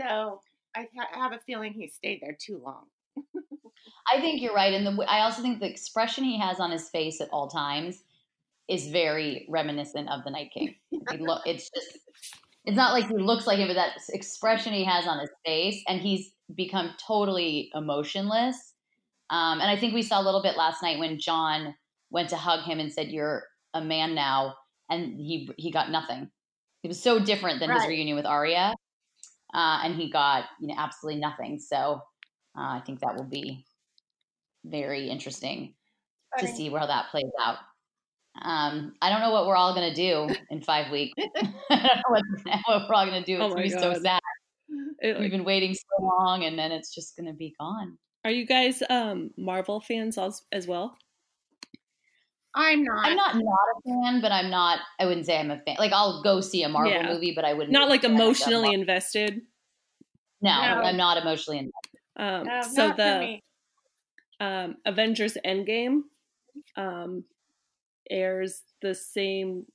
So 0.00 0.40
I, 0.74 0.88
ha- 0.96 1.20
have 1.20 1.32
a 1.32 1.38
feeling 1.38 1.72
he 1.72 1.88
stayed 1.88 2.20
there 2.22 2.36
too 2.38 2.60
long. 2.64 2.84
I 4.12 4.20
think 4.20 4.40
you're 4.40 4.54
right, 4.54 4.74
and 4.74 4.86
the 4.86 5.04
I 5.08 5.20
also 5.22 5.42
think 5.42 5.60
the 5.60 5.70
expression 5.70 6.24
he 6.24 6.38
has 6.38 6.60
on 6.60 6.70
his 6.70 6.88
face 6.90 7.20
at 7.20 7.28
all 7.30 7.48
times 7.48 8.02
is 8.68 8.88
very 8.88 9.46
reminiscent 9.48 10.08
of 10.10 10.24
the 10.24 10.30
Night 10.30 10.50
King. 10.52 10.74
Look, 11.18 11.42
it's 11.46 11.70
just, 11.70 11.98
it's 12.64 12.76
not 12.76 12.92
like 12.92 13.06
he 13.08 13.16
looks 13.16 13.46
like 13.46 13.58
him, 13.58 13.68
but 13.68 13.74
that 13.74 13.92
expression 14.10 14.72
he 14.72 14.84
has 14.84 15.06
on 15.06 15.20
his 15.20 15.30
face, 15.44 15.82
and 15.88 16.00
he's 16.00 16.32
become 16.54 16.90
totally 17.04 17.70
emotionless. 17.74 18.74
Um, 19.30 19.60
and 19.60 19.70
I 19.70 19.76
think 19.76 19.94
we 19.94 20.02
saw 20.02 20.20
a 20.20 20.24
little 20.24 20.42
bit 20.42 20.56
last 20.56 20.82
night 20.82 20.98
when 20.98 21.18
Jon 21.18 21.74
went 22.16 22.30
to 22.30 22.36
hug 22.36 22.64
him 22.64 22.80
and 22.80 22.90
said, 22.90 23.08
"You're 23.10 23.44
a 23.74 23.82
man 23.82 24.14
now," 24.14 24.54
and 24.88 25.20
he 25.20 25.50
he 25.58 25.70
got 25.70 25.90
nothing. 25.90 26.30
It 26.82 26.88
was 26.88 27.00
so 27.00 27.18
different 27.18 27.60
than 27.60 27.68
right. 27.68 27.78
his 27.78 27.88
reunion 27.88 28.16
with 28.16 28.24
Arya, 28.24 28.74
uh, 29.52 29.80
and 29.84 29.94
he 29.94 30.10
got 30.10 30.46
you 30.58 30.68
know 30.68 30.74
absolutely 30.78 31.20
nothing. 31.20 31.58
So 31.58 32.00
uh, 32.58 32.78
I 32.78 32.82
think 32.86 33.00
that 33.00 33.16
will 33.16 33.28
be 33.28 33.66
very 34.64 35.10
interesting 35.10 35.74
to 36.38 36.48
see 36.48 36.70
where 36.70 36.86
that 36.86 37.10
plays 37.10 37.30
out. 37.40 37.58
Um, 38.42 38.94
I 39.02 39.10
don't 39.10 39.20
know 39.20 39.30
what 39.30 39.46
we're 39.46 39.56
all 39.56 39.74
going 39.74 39.94
to 39.94 39.94
do 39.94 40.34
in 40.50 40.62
five 40.62 40.90
weeks. 40.90 41.12
I 41.36 41.42
don't 41.70 41.82
know 41.82 42.02
what, 42.08 42.22
we're 42.88 42.94
all 42.94 43.06
going 43.06 43.22
to 43.22 43.26
do. 43.26 43.34
It's 43.34 43.44
oh 43.44 43.48
going 43.48 43.70
to 43.70 43.76
be 43.76 43.82
so 43.82 43.94
sad. 44.02 44.20
It, 45.00 45.18
We've 45.18 45.30
been 45.30 45.44
waiting 45.44 45.74
so 45.74 46.04
long, 46.04 46.44
and 46.44 46.58
then 46.58 46.72
it's 46.72 46.94
just 46.94 47.16
going 47.16 47.26
to 47.26 47.34
be 47.34 47.54
gone. 47.58 47.96
Are 48.24 48.30
you 48.30 48.46
guys 48.46 48.82
um, 48.90 49.30
Marvel 49.38 49.80
fans 49.80 50.18
as, 50.18 50.42
as 50.52 50.66
well? 50.66 50.98
I'm 52.56 52.82
not. 52.82 53.06
I'm 53.06 53.16
not 53.16 53.34
not 53.34 53.44
a 53.44 53.82
fan, 53.84 54.20
but 54.22 54.32
I'm 54.32 54.50
not. 54.50 54.80
I 54.98 55.04
wouldn't 55.04 55.26
say 55.26 55.38
I'm 55.38 55.50
a 55.50 55.58
fan. 55.58 55.76
Like 55.78 55.92
I'll 55.92 56.22
go 56.22 56.40
see 56.40 56.62
a 56.62 56.68
Marvel 56.68 56.92
yeah. 56.92 57.12
movie, 57.12 57.32
but 57.36 57.44
I 57.44 57.52
wouldn't. 57.52 57.72
Not 57.72 57.90
like 57.90 58.02
emotionally 58.02 58.72
invested. 58.72 59.42
No, 60.40 60.50
no, 60.50 60.82
I'm 60.82 60.96
not 60.96 61.18
emotionally 61.18 61.58
invested. 61.58 62.00
Um, 62.16 62.46
no, 62.46 62.62
so 62.62 62.94
the 62.96 63.38
um, 64.40 64.76
Avengers 64.86 65.36
Endgame 65.44 66.02
um, 66.76 67.24
airs 68.10 68.62
the 68.80 68.94
same 68.94 69.66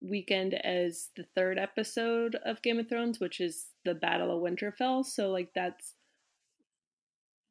weekend 0.00 0.54
as 0.54 1.10
the 1.16 1.24
third 1.34 1.58
episode 1.58 2.36
of 2.46 2.62
Game 2.62 2.78
of 2.78 2.88
Thrones, 2.88 3.20
which 3.20 3.40
is 3.40 3.66
the 3.84 3.94
Battle 3.94 4.34
of 4.34 4.42
Winterfell. 4.42 5.04
So 5.04 5.30
like 5.30 5.50
that's 5.54 5.92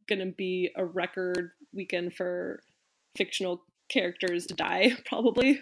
gonna 0.07 0.31
be 0.31 0.72
a 0.75 0.86
record 0.86 1.51
weekend 1.74 2.15
for 2.15 2.62
fictional 3.15 3.63
characters 3.89 4.46
to 4.48 4.54
die, 4.54 4.94
probably. 5.06 5.62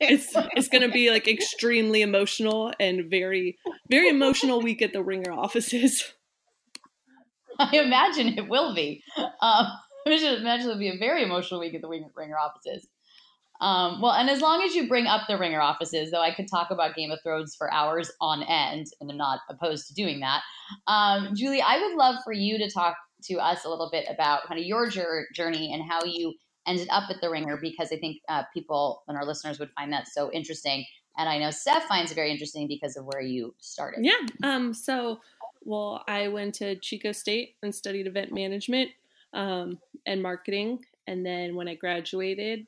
it's 0.00 0.32
it's 0.56 0.68
gonna 0.68 0.90
be 0.90 1.10
like 1.10 1.28
extremely 1.28 2.02
emotional 2.02 2.72
and 2.80 3.08
very 3.08 3.56
very 3.88 4.08
emotional 4.08 4.60
week 4.60 4.82
at 4.82 4.92
the 4.92 5.02
Ringer 5.02 5.32
offices. 5.32 6.12
I 7.58 7.76
imagine 7.78 8.36
it 8.36 8.48
will 8.48 8.74
be. 8.74 9.02
Um, 9.16 9.32
I 9.40 10.10
imagine 10.10 10.68
it'll 10.68 10.78
be 10.78 10.88
a 10.88 10.98
very 10.98 11.22
emotional 11.22 11.60
week 11.60 11.74
at 11.74 11.82
the 11.82 11.88
Ringer 11.88 12.36
offices. 12.36 12.88
Um, 13.60 14.00
well, 14.02 14.12
and 14.12 14.28
as 14.28 14.40
long 14.40 14.62
as 14.62 14.74
you 14.74 14.88
bring 14.88 15.06
up 15.06 15.22
the 15.28 15.38
Ringer 15.38 15.60
offices, 15.60 16.10
though 16.10 16.20
I 16.20 16.34
could 16.34 16.48
talk 16.50 16.70
about 16.70 16.96
Game 16.96 17.10
of 17.10 17.20
Thrones 17.22 17.54
for 17.56 17.72
hours 17.72 18.10
on 18.20 18.42
end, 18.42 18.86
and 19.00 19.10
I'm 19.10 19.16
not 19.16 19.40
opposed 19.48 19.86
to 19.88 19.94
doing 19.94 20.20
that. 20.20 20.42
Um, 20.86 21.30
Julie, 21.34 21.62
I 21.62 21.78
would 21.78 21.96
love 21.96 22.16
for 22.24 22.32
you 22.32 22.58
to 22.58 22.70
talk 22.70 22.96
to 23.26 23.34
us 23.36 23.64
a 23.64 23.70
little 23.70 23.88
bit 23.90 24.06
about 24.10 24.46
kind 24.48 24.60
of 24.60 24.66
your 24.66 24.88
journey 24.88 25.72
and 25.72 25.82
how 25.88 26.04
you 26.04 26.34
ended 26.66 26.88
up 26.90 27.10
at 27.10 27.20
the 27.20 27.30
Ringer, 27.30 27.56
because 27.56 27.92
I 27.92 27.96
think 27.96 28.22
uh, 28.28 28.44
people 28.52 29.02
and 29.08 29.16
our 29.16 29.24
listeners 29.24 29.58
would 29.58 29.70
find 29.72 29.92
that 29.92 30.08
so 30.08 30.32
interesting. 30.32 30.84
And 31.16 31.28
I 31.28 31.38
know 31.38 31.50
Steph 31.50 31.84
finds 31.84 32.10
it 32.10 32.14
very 32.14 32.30
interesting 32.30 32.66
because 32.66 32.96
of 32.96 33.04
where 33.04 33.22
you 33.22 33.54
started. 33.60 34.04
Yeah. 34.04 34.18
Um, 34.42 34.74
so, 34.74 35.20
well, 35.62 36.02
I 36.08 36.28
went 36.28 36.54
to 36.56 36.76
Chico 36.76 37.12
State 37.12 37.56
and 37.62 37.74
studied 37.74 38.06
event 38.06 38.32
management 38.32 38.90
um, 39.32 39.78
and 40.06 40.22
marketing. 40.22 40.84
And 41.06 41.24
then 41.24 41.54
when 41.54 41.68
I 41.68 41.74
graduated, 41.74 42.66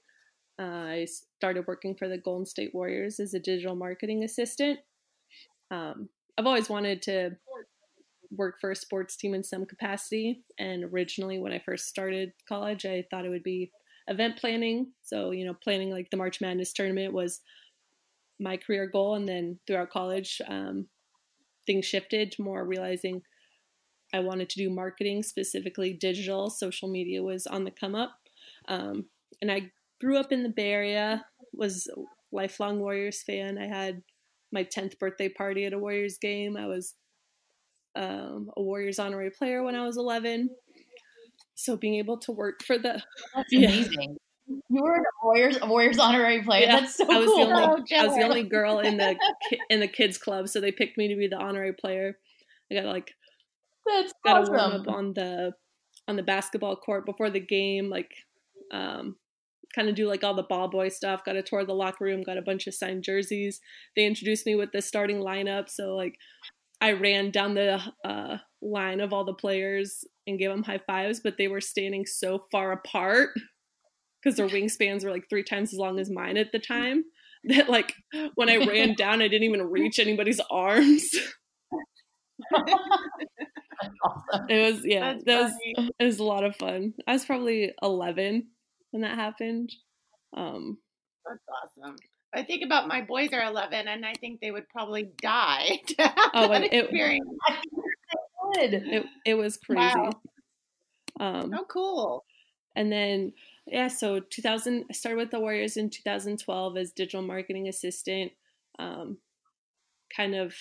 uh, 0.59 0.63
I 0.63 1.07
started 1.39 1.67
working 1.67 1.95
for 1.95 2.09
the 2.09 2.19
Golden 2.19 2.47
State 2.47 2.75
Warriors 2.75 3.19
as 3.19 3.35
a 3.35 3.41
digital 3.41 3.75
marketing 3.75 4.23
assistant. 4.23 4.79
Um, 5.71 6.09
I've 6.39 6.47
always 6.47 6.69
wanted 6.69 7.03
to 7.03 7.37
work 8.31 8.61
for 8.61 8.71
a 8.71 8.77
sports 8.77 9.17
team 9.17 9.35
in 9.35 9.43
some 9.43 9.67
capacity. 9.67 10.43
And 10.59 10.85
originally, 10.85 11.39
when 11.39 11.53
I 11.53 11.59
first 11.59 11.89
started 11.89 12.33
college, 12.49 12.85
I 12.87 13.05
thought 13.11 13.25
it 13.25 13.31
would 13.31 13.43
be 13.43 13.73
event 14.09 14.37
planning. 14.37 14.93
So, 15.03 15.31
you 15.31 15.45
know, 15.45 15.55
planning 15.55 15.91
like 15.91 16.11
the 16.11 16.17
March 16.17 16.41
Madness 16.41 16.73
tournament 16.73 17.13
was 17.13 17.41
my 18.39 18.57
career 18.57 18.87
goal. 18.87 19.15
And 19.15 19.29
then 19.29 19.59
throughout 19.67 19.91
college, 19.91 20.41
um, 20.49 20.87
things 21.67 21.85
shifted 21.85 22.33
to 22.33 22.43
more 22.43 22.65
realizing 22.65 23.23
I 24.15 24.21
wanted 24.21 24.49
to 24.51 24.59
do 24.59 24.71
marketing, 24.71 25.23
specifically 25.23 25.93
digital. 25.93 26.49
Social 26.51 26.89
media 26.89 27.23
was 27.23 27.47
on 27.47 27.65
the 27.65 27.71
come 27.71 27.95
up. 27.95 28.17
Um, 28.69 29.07
and 29.43 29.51
I 29.51 29.73
grew 30.01 30.17
up 30.17 30.33
in 30.33 30.43
the 30.43 30.49
Bay 30.49 30.71
Area, 30.71 31.25
was 31.53 31.89
a 31.89 32.01
lifelong 32.33 32.81
Warriors 32.81 33.23
fan. 33.23 33.59
I 33.59 33.67
had 33.67 34.03
my 34.53 34.65
10th 34.65 34.99
birthday 34.99 35.29
party 35.29 35.65
at 35.65 35.73
a 35.73 35.79
Warriors 35.79 36.19
game. 36.19 36.57
I 36.57 36.67
was 36.67 36.95
um, 37.97 38.51
a 38.57 38.63
Warriors 38.63 38.99
honorary 38.99 39.31
player 39.31 39.63
when 39.63 39.75
I 39.75 39.85
was 39.85 39.97
11. 39.97 40.51
So 41.57 41.77
being 41.77 41.95
able 41.95 42.19
to 42.19 42.33
work 42.33 42.63
for 42.63 42.79
the 42.79 43.03
That's 43.35 43.53
yeah. 43.53 43.69
amazing. 43.69 44.19
You 44.47 44.83
were 44.83 44.95
a 44.95 45.25
Warriors 45.25 45.59
a 45.61 45.67
Warriors 45.67 45.99
honorary 45.99 46.43
player. 46.43 46.67
Yeah. 46.67 46.81
That's 46.81 46.97
so 46.97 47.05
I 47.11 47.19
was 47.19 47.27
cool. 47.27 47.47
The 47.47 47.55
only, 47.55 47.83
oh, 47.93 47.97
I 47.99 48.07
was 48.07 48.17
the 48.17 48.23
only 48.23 48.45
girl 48.45 48.79
in 48.79 48.97
the 48.97 49.17
in 49.71 49.81
the 49.81 49.89
kids 49.89 50.19
club, 50.19 50.49
so 50.49 50.61
they 50.61 50.71
picked 50.71 50.97
me 50.97 51.09
to 51.09 51.17
be 51.17 51.27
the 51.27 51.39
honorary 51.39 51.73
player. 51.73 52.17
I 52.71 52.77
got 52.77 52.85
like 52.85 53.13
That's 53.87 54.13
got 54.25 54.43
awesome. 54.43 54.55
to 54.55 54.61
warm 54.61 54.81
up 54.81 54.89
on 54.89 55.15
the 55.15 55.53
on 56.07 56.17
the 56.17 56.23
basketball 56.23 56.77
court 56.77 57.07
before 57.07 57.31
the 57.31 57.41
game, 57.41 57.91
like 57.91 58.13
um, 58.71 59.17
kind 59.75 59.89
of 59.89 59.95
do 59.95 60.07
like 60.07 60.23
all 60.23 60.35
the 60.35 60.43
ball 60.43 60.69
boy 60.69 60.91
stuff. 60.91 61.25
Got 61.25 61.37
a 61.37 61.43
tour 61.43 61.61
of 61.61 61.67
the 61.67 61.75
locker 61.75 62.05
room, 62.05 62.23
got 62.23 62.39
a 62.39 62.43
bunch 62.43 62.67
of 62.67 62.75
signed 62.75 63.03
jerseys. 63.03 63.61
They 63.97 64.05
introduced 64.05 64.47
me 64.47 64.55
with 64.55 64.71
the 64.73 64.83
starting 64.83 65.19
lineup, 65.19 65.69
so 65.69 65.97
like 65.97 66.19
I 66.81 66.93
ran 66.93 67.31
down 67.31 67.55
the 67.55 67.81
uh, 68.05 68.37
line 68.67 69.01
of 69.01 69.13
all 69.13 69.25
the 69.25 69.35
players 69.35 70.05
and 70.27 70.39
gave 70.39 70.51
them 70.51 70.63
high 70.63 70.81
fives, 70.87 71.21
but 71.21 71.37
they 71.39 71.49
were 71.49 71.61
standing 71.61 72.05
so 72.07 72.45
far 72.51 72.73
apart 72.73 73.31
because 74.23 74.37
their 74.37 74.49
wingspans 74.49 75.05
were 75.05 75.11
like 75.11 75.29
three 75.29 75.45
times 75.45 75.73
as 75.73 75.79
long 75.79 75.99
as 75.99 76.11
mine 76.11 76.37
at 76.37 76.53
the 76.53 76.59
time 76.59 77.05
that 77.45 77.69
like 77.69 77.95
when 78.35 78.51
I 78.51 78.57
ran 78.57 78.95
down, 78.99 79.23
I 79.23 79.29
didn't 79.29 79.45
even 79.45 79.63
reach 79.63 79.99
anybody's 79.99 80.41
arms. 80.51 81.09
awesome. 82.55 84.47
It 84.49 84.75
was 84.75 84.85
yeah, 84.85 85.13
That's 85.13 85.25
that 85.25 85.51
funny. 85.51 85.75
was 85.77 85.91
it 85.99 86.05
was 86.05 86.19
a 86.19 86.25
lot 86.25 86.45
of 86.45 86.57
fun. 86.57 86.95
I 87.07 87.13
was 87.13 87.25
probably 87.25 87.73
eleven 87.83 88.49
when 88.91 89.03
that 89.03 89.15
happened. 89.15 89.73
Um, 90.37 90.79
That's 91.25 91.43
awesome. 91.79 91.97
I 92.35 92.43
think 92.43 92.63
about 92.65 92.87
my 92.87 93.01
boys 93.01 93.31
are 93.33 93.43
11, 93.43 93.89
and 93.89 94.05
I 94.05 94.13
think 94.13 94.41
they 94.41 94.51
would 94.51 94.69
probably 94.69 95.11
die 95.23 95.81
oh, 96.35 96.53
and 96.53 96.65
it, 96.65 96.73
it, 96.73 96.91
it 99.25 99.35
was 99.35 99.57
crazy. 99.57 99.81
Wow. 99.81 100.11
Um, 101.19 101.53
oh, 101.55 101.65
cool. 101.69 102.25
And 102.75 102.93
then, 102.93 103.33
yeah, 103.67 103.89
so 103.89 104.21
2000, 104.21 104.85
I 104.91 104.93
started 104.93 105.19
with 105.19 105.31
the 105.31 105.41
Warriors 105.41 105.77
in 105.77 105.91
2012 105.91 106.77
as 106.77 106.93
digital 106.93 107.23
marketing 107.23 107.69
assistant. 107.69 108.33
Um, 108.79 109.19
kind 110.15 110.35
of 110.35 110.55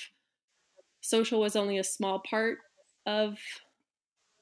social 1.01 1.39
was 1.39 1.55
only 1.55 1.77
a 1.77 1.83
small 1.83 2.21
part 2.27 2.59
of 3.05 3.37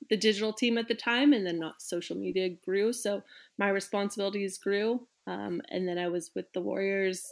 the 0.10 0.18
digital 0.18 0.54
team 0.54 0.78
at 0.78 0.88
the 0.88 0.96
time, 0.96 1.34
and 1.34 1.46
then 1.46 1.60
not 1.60 1.82
social 1.82 2.16
media 2.16 2.50
grew. 2.64 2.94
So 2.94 3.24
my 3.58 3.70
responsibilities 3.70 4.58
grew. 4.58 5.08
Um, 5.26 5.62
and 5.70 5.88
then 5.88 5.98
I 5.98 6.10
was 6.10 6.32
with 6.36 6.52
the 6.54 6.62
Warriors 6.62 7.26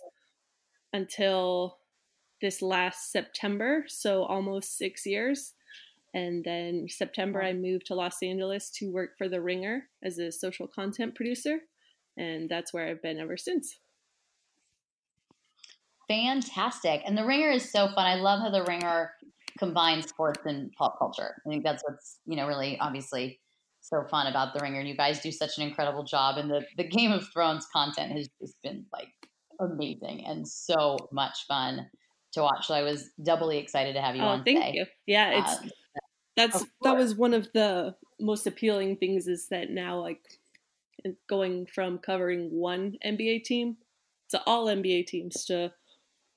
until 0.93 1.77
this 2.41 2.61
last 2.61 3.11
September, 3.11 3.85
so 3.87 4.23
almost 4.23 4.77
six 4.77 5.05
years. 5.05 5.53
And 6.13 6.43
then 6.43 6.87
September, 6.89 7.41
I 7.41 7.53
moved 7.53 7.85
to 7.87 7.95
Los 7.95 8.21
Angeles 8.21 8.69
to 8.77 8.91
work 8.91 9.11
for 9.17 9.29
The 9.29 9.41
Ringer 9.41 9.83
as 10.03 10.17
a 10.17 10.31
social 10.31 10.67
content 10.67 11.15
producer. 11.15 11.59
And 12.17 12.49
that's 12.49 12.73
where 12.73 12.87
I've 12.87 13.01
been 13.01 13.19
ever 13.19 13.37
since. 13.37 13.79
Fantastic. 16.09 17.01
And 17.05 17.17
The 17.17 17.25
Ringer 17.25 17.51
is 17.51 17.71
so 17.71 17.87
fun. 17.87 18.05
I 18.05 18.15
love 18.15 18.41
how 18.41 18.49
The 18.49 18.63
Ringer 18.63 19.11
combines 19.57 20.07
sports 20.09 20.41
and 20.45 20.71
pop 20.77 20.97
culture. 20.99 21.35
I 21.45 21.49
think 21.49 21.63
that's 21.63 21.83
what's, 21.87 22.19
you 22.25 22.35
know, 22.35 22.47
really 22.47 22.77
obviously 22.79 23.39
so 23.81 24.03
fun 24.09 24.27
about 24.27 24.53
the 24.53 24.59
Ringer. 24.61 24.79
And 24.79 24.87
you 24.87 24.95
guys 24.95 25.21
do 25.21 25.31
such 25.31 25.57
an 25.57 25.63
incredible 25.67 26.03
job, 26.03 26.37
and 26.37 26.49
the 26.49 26.65
the 26.77 26.83
Game 26.83 27.11
of 27.11 27.25
Thrones 27.33 27.65
content 27.73 28.11
has 28.11 28.29
just 28.39 28.55
been 28.61 28.85
like 28.93 29.09
amazing 29.59 30.25
and 30.25 30.47
so 30.47 30.97
much 31.11 31.45
fun 31.47 31.87
to 32.33 32.41
watch. 32.41 32.67
So 32.67 32.73
I 32.73 32.83
was 32.83 33.09
doubly 33.23 33.57
excited 33.57 33.93
to 33.93 34.01
have 34.01 34.15
you 34.15 34.21
oh, 34.21 34.27
on 34.27 34.43
thank 34.43 34.59
today. 34.59 34.71
you. 34.75 34.85
Yeah, 35.05 35.39
it's 35.39 35.61
Um, 35.61 35.71
that's 36.35 36.65
that 36.83 36.97
was 36.97 37.15
one 37.15 37.33
of 37.33 37.49
the 37.53 37.95
most 38.19 38.47
appealing 38.47 38.97
things 38.97 39.27
is 39.27 39.47
that 39.49 39.69
now 39.69 39.99
like 39.99 40.39
going 41.27 41.65
from 41.65 41.97
covering 41.97 42.49
one 42.51 42.97
NBA 43.05 43.43
team 43.43 43.77
to 44.29 44.41
all 44.45 44.67
NBA 44.67 45.07
teams 45.07 45.45
to 45.45 45.71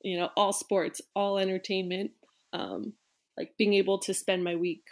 you 0.03 0.19
know 0.19 0.31
all 0.37 0.53
sports, 0.53 1.01
all 1.15 1.39
entertainment, 1.39 2.13
um, 2.53 2.95
like 3.37 3.57
being 3.57 3.75
able 3.75 3.99
to 3.99 4.15
spend 4.15 4.45
my 4.45 4.57
week 4.57 4.85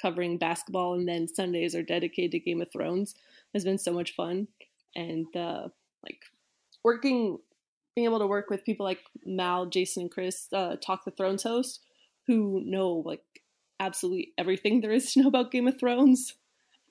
covering 0.00 0.36
basketball 0.38 0.94
and 0.94 1.08
then 1.08 1.26
Sundays 1.26 1.74
are 1.74 1.82
dedicated 1.82 2.32
to 2.32 2.38
Game 2.38 2.60
of 2.60 2.70
Thrones 2.70 3.14
has 3.54 3.64
been 3.64 3.78
so 3.78 3.92
much 3.92 4.14
fun. 4.14 4.48
And 4.94 5.34
uh, 5.36 5.68
like 6.02 6.20
working 6.84 7.38
being 7.94 8.04
able 8.04 8.18
to 8.18 8.26
work 8.26 8.50
with 8.50 8.64
people 8.64 8.84
like 8.84 9.00
Mal, 9.24 9.66
Jason, 9.66 10.02
and 10.02 10.10
Chris, 10.10 10.48
uh, 10.52 10.76
Talk 10.76 11.04
the 11.04 11.10
Thrones 11.10 11.42
host, 11.42 11.80
who 12.26 12.62
know 12.64 13.02
like 13.04 13.22
absolutely 13.78 14.32
everything 14.38 14.80
there 14.80 14.92
is 14.92 15.12
to 15.12 15.22
know 15.22 15.28
about 15.28 15.50
Game 15.50 15.68
of 15.68 15.78
Thrones, 15.78 16.34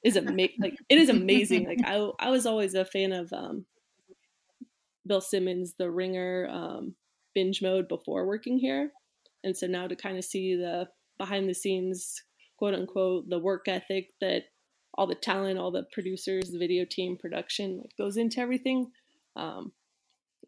is 0.03 0.15
amazing. 0.15 0.55
like 0.59 0.77
it 0.89 0.97
is 0.97 1.09
amazing. 1.09 1.65
Like 1.65 1.81
I, 1.85 2.09
I 2.19 2.29
was 2.29 2.45
always 2.45 2.73
a 2.73 2.85
fan 2.85 3.11
of 3.11 3.31
um, 3.33 3.65
Bill 5.05 5.21
Simmons, 5.21 5.73
The 5.77 5.89
Ringer, 5.89 6.47
um, 6.49 6.95
binge 7.33 7.61
mode 7.61 7.87
before 7.87 8.25
working 8.25 8.57
here, 8.57 8.91
and 9.43 9.57
so 9.57 9.67
now 9.67 9.87
to 9.87 9.95
kind 9.95 10.17
of 10.17 10.23
see 10.23 10.55
the 10.55 10.87
behind 11.17 11.49
the 11.49 11.53
scenes, 11.53 12.21
quote 12.57 12.73
unquote, 12.73 13.29
the 13.29 13.39
work 13.39 13.67
ethic 13.67 14.09
that 14.21 14.43
all 14.97 15.07
the 15.07 15.15
talent, 15.15 15.59
all 15.59 15.71
the 15.71 15.85
producers, 15.91 16.51
the 16.51 16.59
video 16.59 16.85
team, 16.89 17.17
production 17.17 17.79
like 17.79 17.91
goes 17.97 18.17
into 18.17 18.39
everything. 18.39 18.91
Um, 19.35 19.73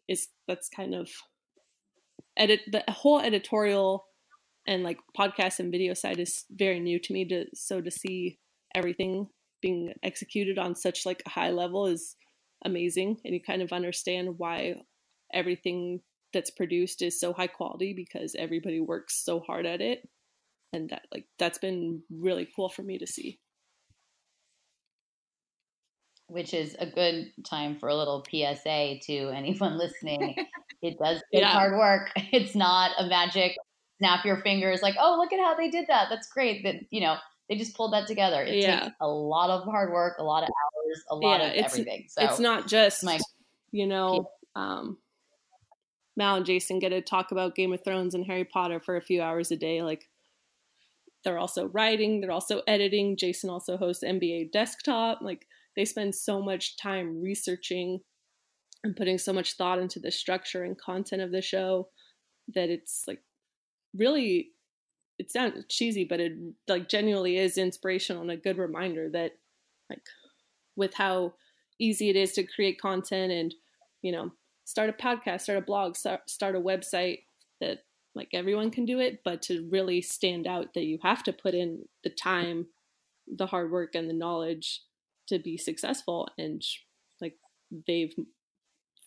is 0.08 0.28
that's 0.46 0.70
kind 0.70 0.94
of 0.94 1.10
edit 2.36 2.60
the 2.70 2.82
whole 2.88 3.20
editorial 3.20 4.06
and 4.68 4.84
like 4.84 5.00
podcast 5.18 5.58
and 5.58 5.72
video 5.72 5.94
side 5.94 6.20
is 6.20 6.44
very 6.50 6.78
new 6.78 7.00
to 7.00 7.12
me 7.12 7.24
to 7.24 7.46
so 7.54 7.80
to 7.80 7.90
see 7.90 8.38
everything 8.74 9.26
being 9.62 9.92
executed 10.04 10.58
on 10.58 10.76
such 10.76 11.04
like 11.06 11.22
a 11.26 11.30
high 11.30 11.50
level 11.50 11.86
is 11.86 12.14
amazing 12.64 13.16
and 13.24 13.34
you 13.34 13.40
kind 13.42 13.62
of 13.62 13.72
understand 13.72 14.34
why 14.36 14.74
everything 15.32 16.00
that's 16.34 16.50
produced 16.50 17.00
is 17.00 17.18
so 17.18 17.32
high 17.32 17.46
quality 17.46 17.94
because 17.96 18.36
everybody 18.38 18.78
works 18.78 19.24
so 19.24 19.40
hard 19.40 19.64
at 19.64 19.80
it 19.80 20.06
and 20.74 20.90
that 20.90 21.02
like 21.12 21.24
that's 21.38 21.58
been 21.58 22.02
really 22.10 22.46
cool 22.54 22.68
for 22.68 22.82
me 22.82 22.98
to 22.98 23.06
see 23.06 23.40
which 26.26 26.52
is 26.52 26.76
a 26.78 26.84
good 26.84 27.32
time 27.42 27.78
for 27.78 27.88
a 27.88 27.96
little 27.96 28.22
PSA 28.30 28.98
to 29.00 29.28
anyone 29.30 29.78
listening. 29.78 30.34
it 30.82 30.98
does 30.98 31.22
take 31.32 31.40
Yeah. 31.40 31.48
hard 31.48 31.72
work. 31.72 32.10
It's 32.16 32.54
not 32.54 32.90
a 32.98 33.06
magic 33.06 33.56
snap 33.98 34.24
your 34.24 34.40
fingers 34.42 34.82
like, 34.82 34.94
oh, 34.98 35.16
look 35.18 35.32
at 35.32 35.40
how 35.40 35.54
they 35.54 35.70
did 35.70 35.86
that. 35.88 36.08
That's 36.10 36.28
great. 36.28 36.64
That 36.64 36.76
you 36.90 37.00
know 37.00 37.16
they 37.48 37.56
just 37.56 37.76
pulled 37.76 37.92
that 37.92 38.06
together. 38.06 38.42
It 38.42 38.62
Yeah. 38.62 38.80
takes 38.80 38.96
a 39.00 39.08
lot 39.08 39.50
of 39.50 39.64
hard 39.64 39.92
work, 39.92 40.18
a 40.18 40.24
lot 40.24 40.42
of 40.42 40.48
hours, 40.50 41.02
a 41.10 41.16
lot 41.16 41.40
Yeah, 41.40 41.46
of 41.48 41.64
everything. 41.64 42.06
So 42.08 42.24
it's 42.24 42.38
not 42.38 42.66
just 42.68 43.04
my- 43.04 43.18
you 43.70 43.86
know 43.86 44.30
um 44.54 44.98
mal 46.16 46.36
and 46.36 46.46
jason 46.46 46.78
get 46.78 46.88
to 46.88 47.00
talk 47.00 47.30
about 47.30 47.54
game 47.54 47.72
of 47.72 47.84
thrones 47.84 48.14
and 48.14 48.24
harry 48.26 48.44
potter 48.44 48.80
for 48.80 48.96
a 48.96 49.00
few 49.00 49.22
hours 49.22 49.50
a 49.52 49.56
day 49.56 49.82
like 49.82 50.08
they're 51.24 51.38
also 51.38 51.68
writing 51.68 52.20
they're 52.20 52.32
also 52.32 52.62
editing 52.66 53.16
jason 53.16 53.50
also 53.50 53.76
hosts 53.76 54.04
nba 54.04 54.50
desktop 54.50 55.20
like 55.20 55.46
they 55.76 55.84
spend 55.84 56.14
so 56.14 56.42
much 56.42 56.76
time 56.76 57.20
researching 57.20 58.00
and 58.84 58.96
putting 58.96 59.18
so 59.18 59.32
much 59.32 59.54
thought 59.54 59.78
into 59.78 60.00
the 60.00 60.10
structure 60.10 60.64
and 60.64 60.78
content 60.78 61.22
of 61.22 61.32
the 61.32 61.42
show 61.42 61.88
that 62.54 62.70
it's 62.70 63.04
like 63.06 63.22
really 63.98 64.50
it 65.18 65.30
sounds 65.30 65.64
cheesy 65.68 66.04
but 66.04 66.20
it 66.20 66.32
like 66.68 66.88
genuinely 66.88 67.36
is 67.36 67.58
inspirational 67.58 68.22
and 68.22 68.30
a 68.30 68.36
good 68.36 68.56
reminder 68.56 69.08
that 69.10 69.32
like 69.90 70.02
with 70.76 70.94
how 70.94 71.34
easy 71.78 72.08
it 72.08 72.16
is 72.16 72.32
to 72.32 72.42
create 72.44 72.80
content 72.80 73.32
and 73.32 73.54
you 74.02 74.12
know 74.12 74.30
start 74.64 74.88
a 74.88 74.92
podcast 74.92 75.42
start 75.42 75.58
a 75.58 75.62
blog 75.62 75.96
start, 75.96 76.22
a 76.42 76.60
website 76.60 77.20
that 77.60 77.80
like 78.14 78.28
everyone 78.32 78.70
can 78.70 78.84
do 78.84 79.00
it 79.00 79.20
but 79.24 79.42
to 79.42 79.68
really 79.70 80.00
stand 80.00 80.46
out 80.46 80.74
that 80.74 80.84
you 80.84 80.98
have 81.02 81.22
to 81.22 81.32
put 81.32 81.54
in 81.54 81.84
the 82.04 82.10
time 82.10 82.66
the 83.26 83.46
hard 83.46 83.70
work 83.70 83.94
and 83.94 84.08
the 84.08 84.14
knowledge 84.14 84.82
to 85.26 85.38
be 85.38 85.58
successful 85.58 86.28
and 86.38 86.62
like 87.20 87.34
they've 87.86 88.14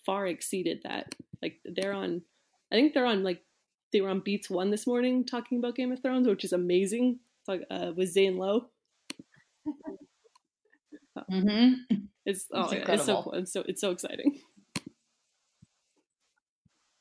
far 0.05 0.27
exceeded 0.27 0.81
that. 0.83 1.13
Like 1.41 1.59
they're 1.65 1.93
on 1.93 2.21
i 2.71 2.75
think 2.75 2.93
they're 2.93 3.05
on 3.05 3.23
like 3.23 3.41
they 3.91 4.01
were 4.01 4.09
on 4.09 4.19
beats 4.21 4.49
one 4.49 4.71
this 4.71 4.87
morning 4.87 5.25
talking 5.25 5.59
about 5.59 5.75
game 5.75 5.91
of 5.91 6.01
thrones 6.01 6.27
which 6.27 6.43
is 6.43 6.53
amazing 6.53 7.19
it's 7.39 7.47
like 7.47 7.61
uh, 7.71 7.91
with 7.95 8.09
zane 8.11 8.37
lowe 8.37 8.69
Mhm. 11.29 11.75
it's 12.25 12.45
oh 12.53 12.63
It's 12.63 12.73
yeah, 12.73 12.91
it's 12.93 13.05
so 13.05 13.21
cool 13.23 13.33
it's 13.33 13.51
so 13.53 13.63
it's 13.67 13.81
so 13.81 13.91
exciting 13.91 14.39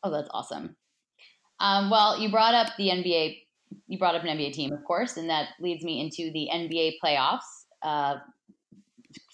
Oh, 0.03 0.11
that's 0.11 0.31
awesome. 0.33 0.76
Um, 1.61 1.90
well, 1.90 2.18
you 2.18 2.31
brought 2.31 2.55
up 2.55 2.72
the 2.79 2.88
NBA. 2.88 3.37
You 3.87 3.98
brought 3.98 4.14
up 4.14 4.24
an 4.24 4.29
NBA 4.29 4.53
team, 4.55 4.72
of 4.72 4.83
course, 4.85 5.16
and 5.18 5.29
that 5.29 5.50
leads 5.61 5.85
me 5.85 6.00
into 6.00 6.33
the 6.33 6.48
NBA 6.50 6.94
playoffs. 7.05 7.66
Uh, 7.83 8.16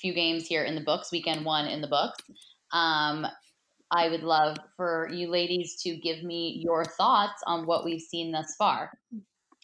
few 0.00 0.12
games 0.12 0.46
here 0.46 0.64
in 0.64 0.74
the 0.74 0.80
books. 0.80 1.12
Weekend 1.12 1.44
one 1.44 1.66
in 1.68 1.80
the 1.80 1.86
books. 1.86 2.18
Um, 2.72 3.26
I 3.90 4.08
would 4.08 4.22
love 4.22 4.56
for 4.76 5.08
you 5.12 5.30
ladies 5.30 5.80
to 5.82 5.96
give 5.96 6.22
me 6.22 6.60
your 6.64 6.84
thoughts 6.84 7.42
on 7.46 7.66
what 7.66 7.84
we've 7.84 8.00
seen 8.00 8.32
thus 8.32 8.54
far, 8.58 8.90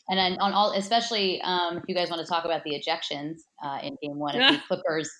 and 0.08 0.18
then 0.18 0.38
on 0.40 0.52
all, 0.52 0.72
especially 0.72 1.40
um, 1.42 1.78
if 1.78 1.84
you 1.88 1.94
guys 1.94 2.10
want 2.10 2.24
to 2.24 2.28
talk 2.28 2.44
about 2.44 2.62
the 2.64 2.70
ejections 2.70 3.38
uh, 3.64 3.78
in 3.82 3.96
Game 4.02 4.18
One 4.18 4.40
of 4.40 4.52
the 4.52 4.60
Clippers 4.68 5.10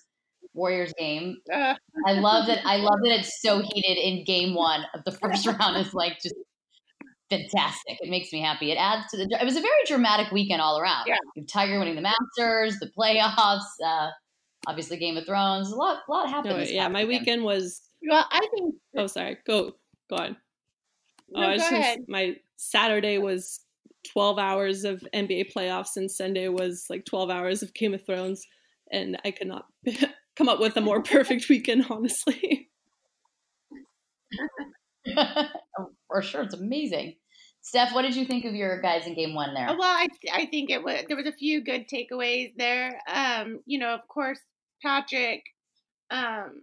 Warriors 0.53 0.93
game. 0.97 1.37
Uh, 1.51 1.75
I 2.07 2.13
love 2.13 2.47
that. 2.47 2.65
I 2.65 2.77
love 2.77 2.99
that 3.03 3.19
it's 3.19 3.41
so 3.41 3.61
heated 3.61 3.97
in 3.97 4.23
game 4.23 4.53
one 4.53 4.83
of 4.93 5.03
the 5.03 5.11
first 5.11 5.45
round. 5.59 5.77
Is 5.77 5.93
like 5.93 6.19
just 6.21 6.35
fantastic. 7.29 7.97
It 8.01 8.09
makes 8.09 8.31
me 8.31 8.41
happy. 8.41 8.71
It 8.71 8.75
adds 8.75 9.09
to 9.11 9.17
the. 9.17 9.37
It 9.39 9.43
was 9.43 9.55
a 9.55 9.61
very 9.61 9.83
dramatic 9.85 10.31
weekend 10.31 10.61
all 10.61 10.79
around. 10.79 11.05
Yeah. 11.07 11.15
You 11.35 11.41
have 11.41 11.47
Tiger 11.47 11.79
winning 11.79 11.95
the 11.95 12.01
Masters, 12.01 12.77
the 12.79 12.89
playoffs, 12.97 13.61
uh, 13.85 14.09
obviously 14.67 14.97
Game 14.97 15.17
of 15.17 15.25
Thrones. 15.25 15.71
A 15.71 15.75
lot, 15.75 16.01
a 16.07 16.11
lot 16.11 16.29
happened. 16.29 16.53
no, 16.53 16.59
this 16.59 16.71
yeah 16.71 16.87
my 16.87 17.05
weekend 17.05 17.43
was 17.43 17.81
well, 18.09 18.25
I 18.31 18.47
think. 18.55 18.75
oh 18.97 19.07
sorry 19.07 19.37
go 19.45 19.71
go 20.09 20.15
on 20.17 20.37
No, 21.29 21.41
oh, 21.43 21.47
I 21.47 21.51
go 21.53 21.57
just- 21.57 21.71
ahead. 21.71 21.99
my 22.07 22.35
saturday 22.57 23.17
was 23.17 23.59
12 24.11 24.37
hours 24.39 24.83
of 24.83 25.03
nba 25.13 25.51
playoffs 25.53 25.95
and 25.95 26.09
sunday 26.11 26.47
was 26.49 26.85
like 26.89 27.05
12 27.05 27.29
hours 27.29 27.63
of 27.63 27.73
game 27.73 27.93
of 27.93 28.05
thrones 28.05 28.45
and 28.91 29.17
i 29.25 29.31
could 29.31 29.47
not 29.47 29.65
come 30.35 30.49
up 30.49 30.59
with 30.59 30.75
a 30.77 30.81
more 30.81 31.01
perfect 31.03 31.47
weekend 31.49 31.85
honestly 31.89 32.69
For 36.07 36.21
sure, 36.21 36.43
it's 36.43 36.53
amazing. 36.53 37.15
Steph, 37.61 37.93
what 37.93 38.01
did 38.03 38.15
you 38.15 38.25
think 38.25 38.45
of 38.45 38.53
your 38.53 38.81
guys 38.81 39.07
in 39.07 39.15
game 39.15 39.33
one 39.33 39.53
there? 39.53 39.67
Well, 39.67 39.81
I 39.83 40.07
I 40.31 40.45
think 40.47 40.69
it 40.69 40.83
was 40.83 41.03
there 41.07 41.17
was 41.17 41.25
a 41.25 41.31
few 41.31 41.63
good 41.63 41.85
takeaways 41.87 42.53
there. 42.57 42.99
Um, 43.11 43.59
you 43.65 43.79
know, 43.79 43.93
of 43.93 44.01
course, 44.07 44.39
Patrick, 44.81 45.43
um, 46.11 46.61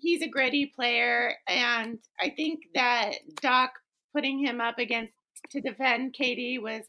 he's 0.00 0.22
a 0.22 0.28
gritty 0.28 0.66
player, 0.74 1.34
and 1.48 1.98
I 2.20 2.30
think 2.30 2.60
that 2.74 3.12
Doc 3.40 3.72
putting 4.14 4.38
him 4.44 4.60
up 4.60 4.78
against 4.78 5.12
to 5.50 5.60
defend 5.60 6.14
KD 6.18 6.60
was 6.60 6.82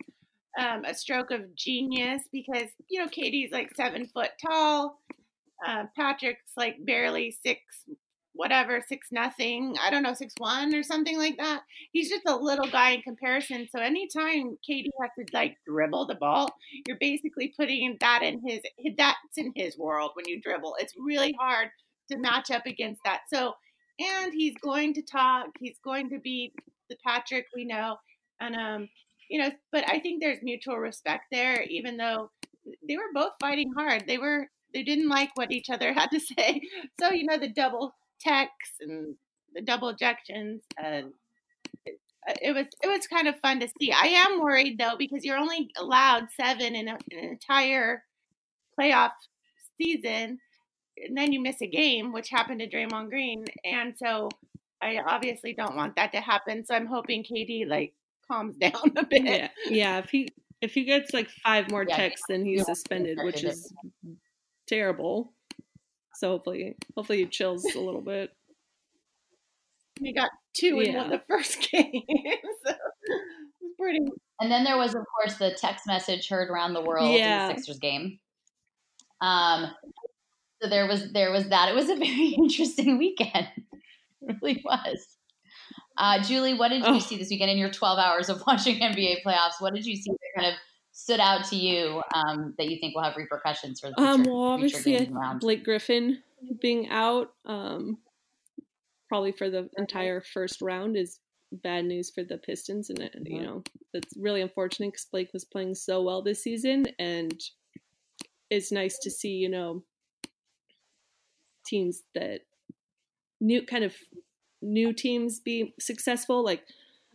um, 0.59 0.83
a 0.85 0.93
stroke 0.93 1.31
of 1.31 1.55
genius 1.55 2.23
because 2.31 2.69
you 2.89 2.99
know 2.99 3.07
KD's 3.07 3.51
like 3.51 3.75
seven 3.75 4.07
foot 4.07 4.31
tall, 4.45 4.99
uh, 5.65 5.85
Patrick's 5.95 6.51
like 6.57 6.77
barely 6.85 7.35
six 7.43 7.61
whatever 8.33 8.81
six 8.87 9.07
nothing 9.11 9.75
I 9.83 9.89
don't 9.89 10.03
know 10.03 10.13
six 10.13 10.33
one 10.37 10.73
or 10.73 10.81
something 10.81 11.17
like 11.17 11.35
that 11.39 11.61
he's 11.91 12.09
just 12.09 12.21
a 12.27 12.35
little 12.35 12.69
guy 12.69 12.91
in 12.91 13.01
comparison. 13.01 13.67
So 13.71 13.79
anytime 13.79 14.57
KD 14.69 14.87
has 15.01 15.11
to 15.17 15.25
like 15.33 15.57
dribble 15.67 16.07
the 16.07 16.15
ball, 16.15 16.49
you're 16.87 16.97
basically 16.99 17.53
putting 17.57 17.97
that 18.01 18.23
in 18.23 18.41
his 18.45 18.61
that's 18.97 19.17
in 19.37 19.51
his 19.55 19.77
world 19.77 20.11
when 20.13 20.27
you 20.27 20.41
dribble. 20.41 20.75
It's 20.79 20.93
really 20.97 21.35
hard 21.39 21.69
to 22.11 22.17
match 22.17 22.51
up 22.51 22.65
against 22.65 23.01
that. 23.05 23.21
So 23.31 23.53
and 23.99 24.33
he's 24.33 24.55
going 24.61 24.93
to 24.93 25.01
talk, 25.01 25.47
he's 25.59 25.77
going 25.83 26.09
to 26.09 26.19
be 26.19 26.53
the 26.89 26.95
Patrick 27.05 27.47
we 27.53 27.65
know. 27.65 27.97
And 28.39 28.55
um, 28.55 28.89
you 29.29 29.39
know, 29.39 29.51
but 29.71 29.83
I 29.87 29.99
think 29.99 30.21
there's 30.21 30.39
mutual 30.41 30.77
respect 30.77 31.25
there, 31.31 31.61
even 31.63 31.97
though 31.97 32.31
they 32.87 32.97
were 32.97 33.13
both 33.13 33.33
fighting 33.39 33.71
hard. 33.75 34.05
They 34.07 34.17
were 34.17 34.47
they 34.73 34.83
didn't 34.83 35.09
like 35.09 35.31
what 35.35 35.51
each 35.51 35.69
other 35.69 35.93
had 35.93 36.11
to 36.11 36.19
say. 36.19 36.61
So, 36.99 37.11
you 37.11 37.25
know, 37.25 37.37
the 37.37 37.49
double 37.49 37.93
techs 38.19 38.71
and 38.81 39.15
the 39.53 39.61
double 39.61 39.93
ejections 39.93 40.59
uh, 40.83 41.01
it 42.41 42.53
was 42.53 42.65
it 42.83 42.87
was 42.87 43.07
kind 43.07 43.27
of 43.27 43.39
fun 43.39 43.59
to 43.59 43.69
see. 43.79 43.91
I 43.91 44.07
am 44.07 44.39
worried 44.39 44.77
though 44.77 44.95
because 44.97 45.23
you're 45.23 45.37
only 45.37 45.71
allowed 45.77 46.27
seven 46.39 46.75
in, 46.75 46.87
a, 46.87 46.97
in 47.11 47.19
an 47.19 47.25
entire 47.25 48.03
playoff 48.77 49.11
season, 49.77 50.39
and 51.07 51.17
then 51.17 51.31
you 51.33 51.41
miss 51.41 51.61
a 51.61 51.67
game, 51.67 52.11
which 52.11 52.29
happened 52.29 52.59
to 52.59 52.67
Draymond 52.69 53.09
Green, 53.09 53.45
and 53.63 53.93
so 53.97 54.29
I 54.81 54.97
obviously 55.05 55.53
don't 55.53 55.75
want 55.75 55.95
that 55.95 56.11
to 56.13 56.21
happen. 56.21 56.65
So 56.65 56.75
I'm 56.75 56.85
hoping 56.87 57.23
KD 57.23 57.67
like 57.67 57.93
calms 58.27 58.57
down 58.61 58.73
a 58.95 59.05
bit. 59.05 59.23
Yeah, 59.23 59.49
yeah. 59.69 59.97
If 59.99 60.09
he 60.09 60.29
if 60.61 60.73
he 60.73 60.83
gets 60.83 61.13
like 61.13 61.29
five 61.29 61.69
more 61.71 61.85
Yeah, 61.87 61.95
techs, 61.95 62.21
then 62.27 62.45
he's 62.45 62.65
suspended, 62.65 63.17
which 63.23 63.43
is 63.43 63.73
terrible. 64.67 65.33
So 66.15 66.29
hopefully, 66.31 66.75
hopefully 66.95 67.19
he 67.19 67.25
chills 67.27 67.63
a 67.75 67.79
little 67.79 68.01
bit. 68.01 68.31
We 70.01 70.13
got 70.13 70.29
two 70.53 70.79
in 70.79 70.91
Yeah. 70.93 71.01
one 71.01 71.09
the 71.11 71.21
first 71.27 71.59
game, 71.71 72.03
so 72.65 72.73
pretty. 73.77 73.99
And 74.41 74.49
then 74.51 74.63
there 74.63 74.77
was, 74.77 74.95
of 74.95 75.03
course, 75.15 75.37
the 75.37 75.51
text 75.59 75.85
message 75.87 76.29
heard 76.29 76.49
around 76.49 76.73
the 76.73 76.81
world 76.81 77.13
Yeah. 77.13 77.43
in 77.43 77.49
the 77.49 77.55
Sixers 77.61 77.79
game. 77.79 78.19
Um, 79.21 79.71
so 80.61 80.69
there 80.69 80.87
was 80.87 81.11
there 81.13 81.31
was 81.31 81.49
that. 81.49 81.69
It 81.69 81.75
was 81.75 81.89
a 81.89 81.95
very 82.07 82.35
interesting 82.37 82.97
weekend. 82.97 83.47
It 84.21 84.35
really 84.41 84.61
was. 84.65 85.05
Uh, 85.97 86.21
Julie, 86.23 86.53
what 86.53 86.69
did 86.69 86.81
you 86.85 86.93
Oh. 86.95 86.99
see 86.99 87.17
this 87.17 87.29
weekend 87.29 87.51
in 87.51 87.57
your 87.57 87.69
12 87.71 87.99
hours 87.99 88.29
of 88.29 88.41
watching 88.47 88.79
NBA 88.79 89.17
playoffs? 89.25 89.59
What 89.59 89.73
did 89.73 89.85
you 89.85 89.95
see 89.95 90.11
that 90.11 90.41
kind 90.41 90.53
of 90.53 90.59
stood 90.91 91.19
out 91.19 91.45
to 91.45 91.55
you 91.55 92.01
um, 92.13 92.53
that 92.57 92.67
you 92.69 92.77
think 92.79 92.95
will 92.95 93.03
have 93.03 93.15
repercussions 93.17 93.79
for 93.79 93.89
the 93.89 93.95
future, 93.95 94.09
Um, 94.11 94.23
well, 94.23 94.41
obviously, 94.53 94.93
games 94.93 95.11
I 95.15 95.21
and 95.21 95.31
think? 95.31 95.41
Blake 95.41 95.63
Griffin 95.63 96.21
being 96.61 96.89
out, 96.89 97.31
um, 97.45 97.97
probably 99.07 99.31
for 99.31 99.49
the 99.49 99.69
entire 99.77 100.21
first 100.21 100.61
round, 100.61 100.95
is 100.97 101.19
bad 101.51 101.85
news 101.85 102.11
for 102.13 102.23
the 102.23 102.37
Pistons, 102.37 102.89
and 102.89 102.99
uh, 103.01 103.03
Mm-hmm. 103.05 103.25
you 103.33 103.41
know 103.43 103.63
that's 103.93 104.13
really 104.17 104.41
unfortunate 104.41 104.89
because 104.93 105.05
Blake 105.11 105.29
was 105.33 105.45
playing 105.45 105.75
so 105.75 106.01
well 106.03 106.21
this 106.21 106.43
season, 106.43 106.85
and 106.99 107.39
it's 108.49 108.71
nice 108.71 108.97
to 108.99 109.11
see 109.11 109.31
you 109.33 109.49
know 109.49 109.83
teams 111.69 112.01
that 112.15 112.41
new 113.39 113.65
kind 113.65 113.83
of 113.83 113.93
new 114.61 114.93
teams 114.93 115.39
be 115.39 115.73
successful. 115.79 116.43
Like, 116.43 116.63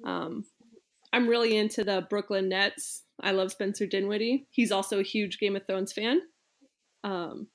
um, 0.05 0.45
I'm 1.13 1.29
really 1.29 1.57
into 1.57 1.85
the 1.85 2.07
Brooklyn 2.09 2.49
Nets. 2.49 3.03
I 3.23 3.33
love 3.33 3.53
Spencer 3.53 3.87
Dinwiddie. 3.87 4.47
He's 4.51 4.73
also 4.73 4.99
a 4.99 5.05
huge 5.05 5.39
Game 5.39 5.57
of 5.57 5.67
Thrones 5.67 5.93
fan. 5.93 6.21
Um, 7.05 7.49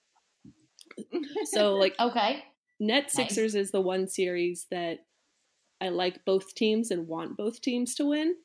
so 1.45 1.75
like 1.75 1.95
Okay. 1.99 2.43
Net 2.79 3.03
Nice. 3.03 3.13
Sixers 3.13 3.55
is 3.55 3.71
the 3.71 3.81
one 3.81 4.07
series 4.07 4.67
that 4.71 4.99
I 5.81 5.89
like 5.89 6.23
both 6.25 6.55
teams 6.55 6.91
and 6.91 7.07
want 7.07 7.37
both 7.37 7.61
teams 7.61 7.95
to 7.95 8.05
win. 8.05 8.35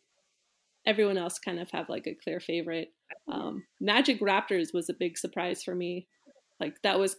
Everyone 0.87 1.17
else 1.17 1.39
kind 1.39 1.61
of 1.61 1.71
have 1.71 1.89
like 1.89 2.07
a 2.07 2.17
clear 2.23 2.41
favorite. 2.41 2.89
Um, 3.31 3.65
Magic 3.81 4.21
Raptors 4.21 4.75
was 4.75 4.89
a 4.89 4.95
big 4.95 5.17
surprise 5.17 5.63
for 5.63 5.75
me. 5.75 6.09
Like 6.61 6.83
that 6.83 6.99
was 6.99 7.17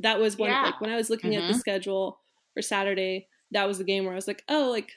that 0.00 0.18
was 0.20 0.36
one 0.36 0.50
Yeah. 0.50 0.62
like 0.62 0.80
when 0.80 0.90
I 0.90 0.96
was 0.96 1.10
looking 1.10 1.34
at 1.36 1.46
the 1.48 1.54
Mhm. 1.54 1.58
schedule 1.60 2.20
for 2.54 2.62
Saturday, 2.62 3.28
that 3.52 3.66
was 3.66 3.78
the 3.78 3.84
game 3.84 4.04
where 4.04 4.12
I 4.12 4.16
was 4.16 4.26
like, 4.28 4.44
oh, 4.48 4.70
like 4.70 4.92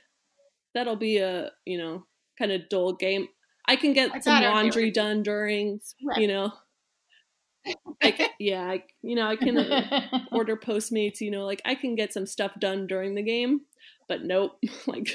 that'll 0.73 0.95
be 0.95 1.17
a 1.17 1.51
you 1.65 1.77
know 1.77 2.05
kind 2.37 2.51
of 2.51 2.69
dull 2.69 2.93
game. 2.93 3.27
I 3.65 3.75
can 3.75 3.93
get 3.93 4.09
I 4.11 4.19
some 4.19 4.21
thought 4.21 4.43
it 4.43 4.47
would 4.47 4.51
be 4.51 4.55
laundry 4.55 4.81
really- 4.83 4.91
done 4.91 5.23
during 5.23 5.81
Right. 6.03 6.17
you 6.21 6.27
know. 6.27 6.53
Like 8.01 8.19
yeah, 8.39 8.63
I, 8.63 8.83
you 9.01 9.15
know 9.15 9.27
I 9.27 9.35
can 9.35 9.57
uh, 9.57 10.09
order 10.31 10.55
Postmates, 10.55 11.19
you 11.21 11.29
know, 11.29 11.45
like 11.45 11.61
I 11.65 11.75
can 11.75 11.93
get 11.95 12.13
some 12.13 12.25
stuff 12.25 12.53
done 12.59 12.87
during 12.87 13.15
the 13.15 13.21
game, 13.21 13.61
but 14.07 14.23
nope, 14.23 14.57
like 14.87 15.09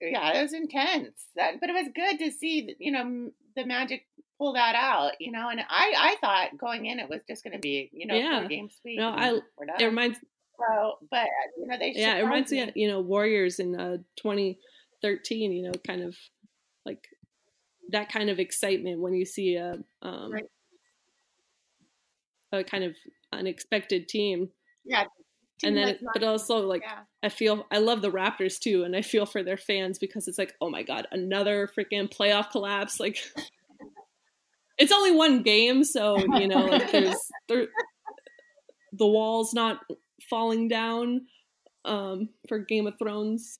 yeah, 0.00 0.38
it 0.38 0.42
was 0.42 0.52
intense. 0.52 1.26
That, 1.36 1.60
but 1.60 1.70
it 1.70 1.72
was 1.72 1.88
good 1.94 2.18
to 2.18 2.30
see, 2.32 2.74
you 2.78 2.92
know, 2.92 3.30
the 3.56 3.64
Magic 3.64 4.06
pull 4.38 4.54
that 4.54 4.74
out. 4.74 5.12
You 5.20 5.32
know, 5.32 5.48
and 5.48 5.60
I, 5.60 5.92
I 5.96 6.16
thought 6.20 6.58
going 6.58 6.86
in 6.86 6.98
it 6.98 7.08
was 7.08 7.20
just 7.28 7.44
going 7.44 7.54
to 7.54 7.60
be, 7.60 7.90
you 7.92 8.06
know, 8.06 8.14
Yeah. 8.14 8.46
game 8.48 8.68
sweep. 8.80 8.98
No, 8.98 9.10
I- 9.10 9.40
it 9.78 9.84
reminds 9.84 10.18
so, 10.58 10.98
but 11.10 11.26
you 11.58 11.66
know, 11.66 11.76
they 11.78 11.92
yeah, 11.96 12.16
it 12.16 12.22
reminds 12.22 12.52
me 12.52 12.60
of, 12.60 12.70
you 12.76 12.86
know, 12.88 13.00
Warriors 13.00 13.58
in 13.58 13.78
uh 13.78 13.96
2013, 14.16 15.52
you 15.52 15.62
know, 15.64 15.72
kind 15.86 16.02
of 16.02 16.16
like 16.86 17.08
that 17.90 18.08
kind 18.10 18.30
of 18.30 18.38
excitement 18.38 19.00
when 19.00 19.14
you 19.14 19.24
see 19.24 19.56
a 19.56 19.74
um 20.02 20.30
Right. 20.32 20.44
a 22.52 22.62
kind 22.64 22.84
of 22.84 22.94
unexpected 23.32 24.08
team. 24.08 24.50
Yeah, 24.84 25.04
And 25.64 25.76
then 25.76 25.98
not- 26.00 26.12
but 26.14 26.22
also 26.22 26.58
like 26.66 26.82
yeah. 26.82 27.00
I 27.22 27.28
feel 27.30 27.66
I 27.72 27.78
love 27.78 28.00
the 28.02 28.10
Raptors 28.12 28.58
too, 28.58 28.84
and 28.84 28.94
I 28.94 29.02
feel 29.02 29.26
for 29.26 29.42
their 29.42 29.56
fans 29.56 29.98
because 29.98 30.28
it's 30.28 30.38
like, 30.38 30.54
oh 30.60 30.70
my 30.70 30.82
god, 30.82 31.08
another 31.10 31.68
freaking 31.76 32.08
playoff 32.12 32.50
collapse. 32.50 33.00
Like, 33.00 33.18
it's 34.78 34.92
only 34.92 35.12
one 35.12 35.42
game, 35.42 35.84
so 35.84 36.18
you 36.38 36.48
know, 36.48 36.66
like 36.66 36.90
there's 36.92 37.16
there, 37.48 37.66
the 38.92 39.06
walls 39.06 39.52
not 39.54 39.80
falling 40.28 40.68
down 40.68 41.26
um, 41.84 42.28
for 42.48 42.58
Game 42.60 42.86
of 42.86 42.98
Thrones. 42.98 43.58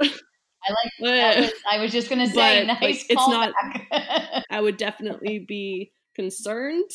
I 0.00 0.72
like 0.72 0.92
that 1.00 1.38
was, 1.40 1.52
I 1.70 1.78
was 1.78 1.92
just 1.92 2.08
gonna 2.08 2.26
say, 2.26 2.64
But, 2.66 2.68
like, 2.68 2.80
nice 2.80 3.04
it's 3.08 3.20
callback. 3.20 3.52
not- 3.92 4.44
I 4.50 4.60
would 4.60 4.76
definitely 4.76 5.38
be 5.40 5.92
concerned. 6.14 6.90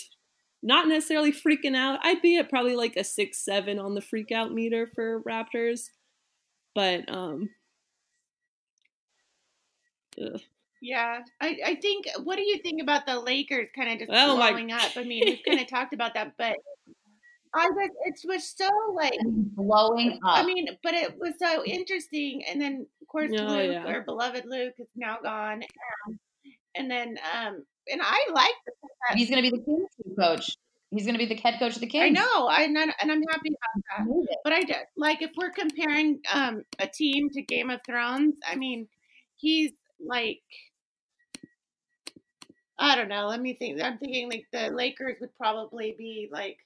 Not 0.61 0.87
necessarily 0.87 1.31
freaking 1.31 1.75
out. 1.75 1.99
I'd 2.03 2.21
be 2.21 2.37
at 2.37 2.49
probably 2.49 2.75
like 2.75 2.97
a 2.97 3.03
six, 3.03 3.43
seven 3.45 3.79
on 3.79 3.95
the 3.95 4.01
freak 4.01 4.31
out 4.31 4.51
meter 4.53 4.87
for 4.87 5.21
Raptors. 5.21 5.89
But 6.75 7.09
um 7.09 7.49
ugh. 10.21 10.41
Yeah, 10.81 11.19
I, 11.41 11.57
I 11.65 11.75
think. 11.75 12.05
What 12.23 12.37
do 12.37 12.43
you 12.43 12.59
think 12.59 12.81
about 12.81 13.05
the 13.05 13.19
Lakers 13.19 13.67
kind 13.75 13.91
of 13.91 13.99
just 13.99 14.11
Oh 14.13 14.37
my- 14.37 14.51
blowing 14.51 14.71
up? 14.71 14.91
I 14.95 15.03
mean, 15.03 15.23
we've 15.25 15.39
kind 15.45 15.59
of 15.59 15.67
talked 15.67 15.93
about 15.93 16.13
that, 16.13 16.33
but 16.37 16.55
I 17.53 17.67
was. 17.69 17.89
It 18.05 18.19
was 18.25 18.47
so 18.49 18.69
like. 18.95 19.13
blowing 19.23 20.13
up. 20.25 20.37
I 20.37 20.45
mean, 20.45 20.67
but 20.83 20.93
it 20.93 21.17
was 21.19 21.33
so 21.37 21.63
interesting, 21.65 22.43
and 22.49 22.61
then 22.61 22.85
of 23.01 23.07
course 23.07 23.31
Oh, 23.37 23.43
Luke, 23.43 23.71
yeah. 23.73 23.85
our 23.85 24.01
beloved 24.03 24.45
Luke, 24.45 24.73
is 24.77 24.87
now 24.95 25.17
gone, 25.21 25.63
um, 26.07 26.19
and 26.75 26.89
then 26.89 27.17
um, 27.35 27.63
and 27.91 28.01
I 28.01 28.25
like. 28.33 28.53
The, 28.65 29.17
He's 29.17 29.29
going 29.29 29.43
to 29.43 29.49
be 29.51 29.57
the 29.57 29.63
Kings 29.63 29.89
coach. 30.17 30.55
He's 30.91 31.03
going 31.05 31.13
to 31.17 31.19
be 31.19 31.25
the 31.33 31.39
head 31.39 31.59
coach 31.59 31.75
of 31.75 31.81
the 31.81 31.87
Kings. 31.87 32.05
I 32.05 32.21
know, 32.21 32.47
I 32.47 32.61
and 32.63 32.77
I'm- 32.77 32.91
happy 33.29 33.49
about 33.49 34.07
that. 34.07 34.37
But 34.43 34.53
I 34.53 34.61
did 34.61 34.75
like 34.95 35.21
if 35.21 35.31
we're 35.35 35.51
comparing 35.51 36.19
um 36.33 36.63
a 36.79 36.87
team 36.87 37.29
to 37.31 37.41
Game 37.41 37.69
of 37.69 37.81
Thrones, 37.85 38.35
I 38.49 38.55
mean, 38.55 38.87
he's 39.35 39.71
like 40.05 40.39
I 42.79 42.95
don't 42.95 43.09
know, 43.09 43.27
let 43.27 43.41
me 43.41 43.53
think. 43.53 43.81
I'm 43.81 43.97
thinking 43.97 44.29
like 44.29 44.45
the 44.53 44.69
Lakers 44.69 45.17
would 45.21 45.35
probably 45.37 45.95
be 45.97 46.29
like 46.31 46.57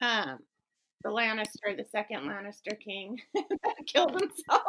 um 0.00 0.38
the 1.02 1.10
Lannister, 1.10 1.76
the 1.76 1.84
second 1.90 2.22
Lannister 2.22 2.78
king 2.78 3.20
that 3.34 3.76
killed 3.86 4.12
himself. 4.20 4.62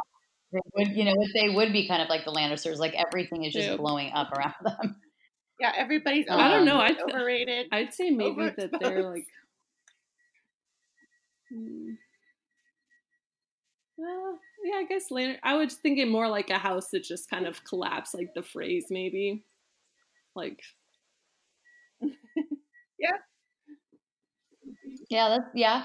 They 0.52 0.60
would, 0.76 0.88
you 0.96 1.04
know, 1.04 1.14
they 1.34 1.50
would 1.50 1.74
be 1.74 1.88
kind 1.88 2.02
of 2.02 2.10
like 2.10 2.26
the 2.26 2.32
Lannisters. 2.32 2.78
Like 2.78 2.96
everything 2.96 3.44
is 3.44 3.54
just 3.54 3.68
Yeah. 3.70 3.78
blowing 3.78 4.12
up 4.14 4.32
around 4.32 4.54
them. 4.64 4.96
Yeah, 5.60 5.74
everybody's 5.76 6.26
I 6.30 6.50
don't 6.50 6.66
know, 6.66 6.80
I'd- 6.80 7.02
overrated. 7.02 7.68
I'd 7.72 7.94
say 7.94 8.10
maybe 8.12 8.50
that 8.58 8.72
they're 8.80 9.04
like 9.10 9.26
Hmm. 11.50 11.92
Well, 13.98 14.38
yeah, 14.64 14.76
I 14.78 14.84
guess 14.86 15.10
later. 15.12 15.38
I 15.44 15.56
was 15.56 15.76
thinking 15.76 16.10
more 16.10 16.28
like 16.30 16.50
a 16.50 16.58
house 16.58 16.90
that 16.92 17.04
just 17.04 17.30
kind 17.30 17.48
of 17.48 17.64
collapsed, 17.64 18.14
like 18.14 18.34
the 18.34 18.42
Freys 18.42 18.86
maybe. 18.90 19.44
Like 20.38 20.62
Yeah, 23.00 23.18
yeah, 25.10 25.30
that's 25.30 25.50
yeah. 25.54 25.84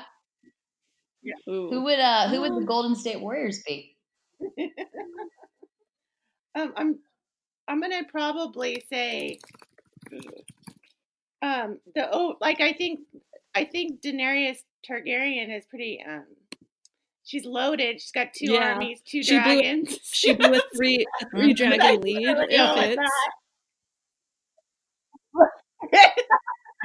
ooh. 1.49 1.69
Who 1.71 1.83
would 1.85 1.99
uh 1.99 2.29
who 2.29 2.41
would 2.43 2.53
the 2.53 2.57
Um, 2.59 2.65
Golden 2.67 2.95
State 2.95 3.21
Warriors 3.21 3.63
be? 3.67 3.97
Um, 6.55 6.75
I'm 6.77 6.99
I'm 7.67 7.81
gonna 7.81 8.03
probably 8.11 8.85
say 8.91 9.39
um 11.41 11.79
the 11.95 12.07
oh 12.13 12.37
like 12.43 12.61
I 12.61 12.75
think 12.75 13.01
I 13.55 13.65
think 13.65 14.03
Daenerys 14.03 14.59
Targaryen 14.87 15.57
is 15.57 15.65
pretty 15.65 16.05
um 16.07 16.27
she's 17.25 17.47
loaded. 17.47 18.03
She's 18.03 18.13
got 18.13 18.35
two 18.35 18.53
Yeah. 18.53 18.75
armies, 18.75 19.01
two 19.01 19.23
She 19.23 19.33
blew- 19.41 19.63
dragons. 19.63 19.99
she 20.13 20.35
blew 20.35 20.47
be 20.49 20.51
with 20.51 20.65
three 20.77 21.07
a 21.23 21.31
three 21.35 21.55
dragon 21.55 22.03
lead. 22.03 22.29
I 22.29 22.45
It 22.51 22.59
know, 22.59 22.75
fits. 22.77 23.11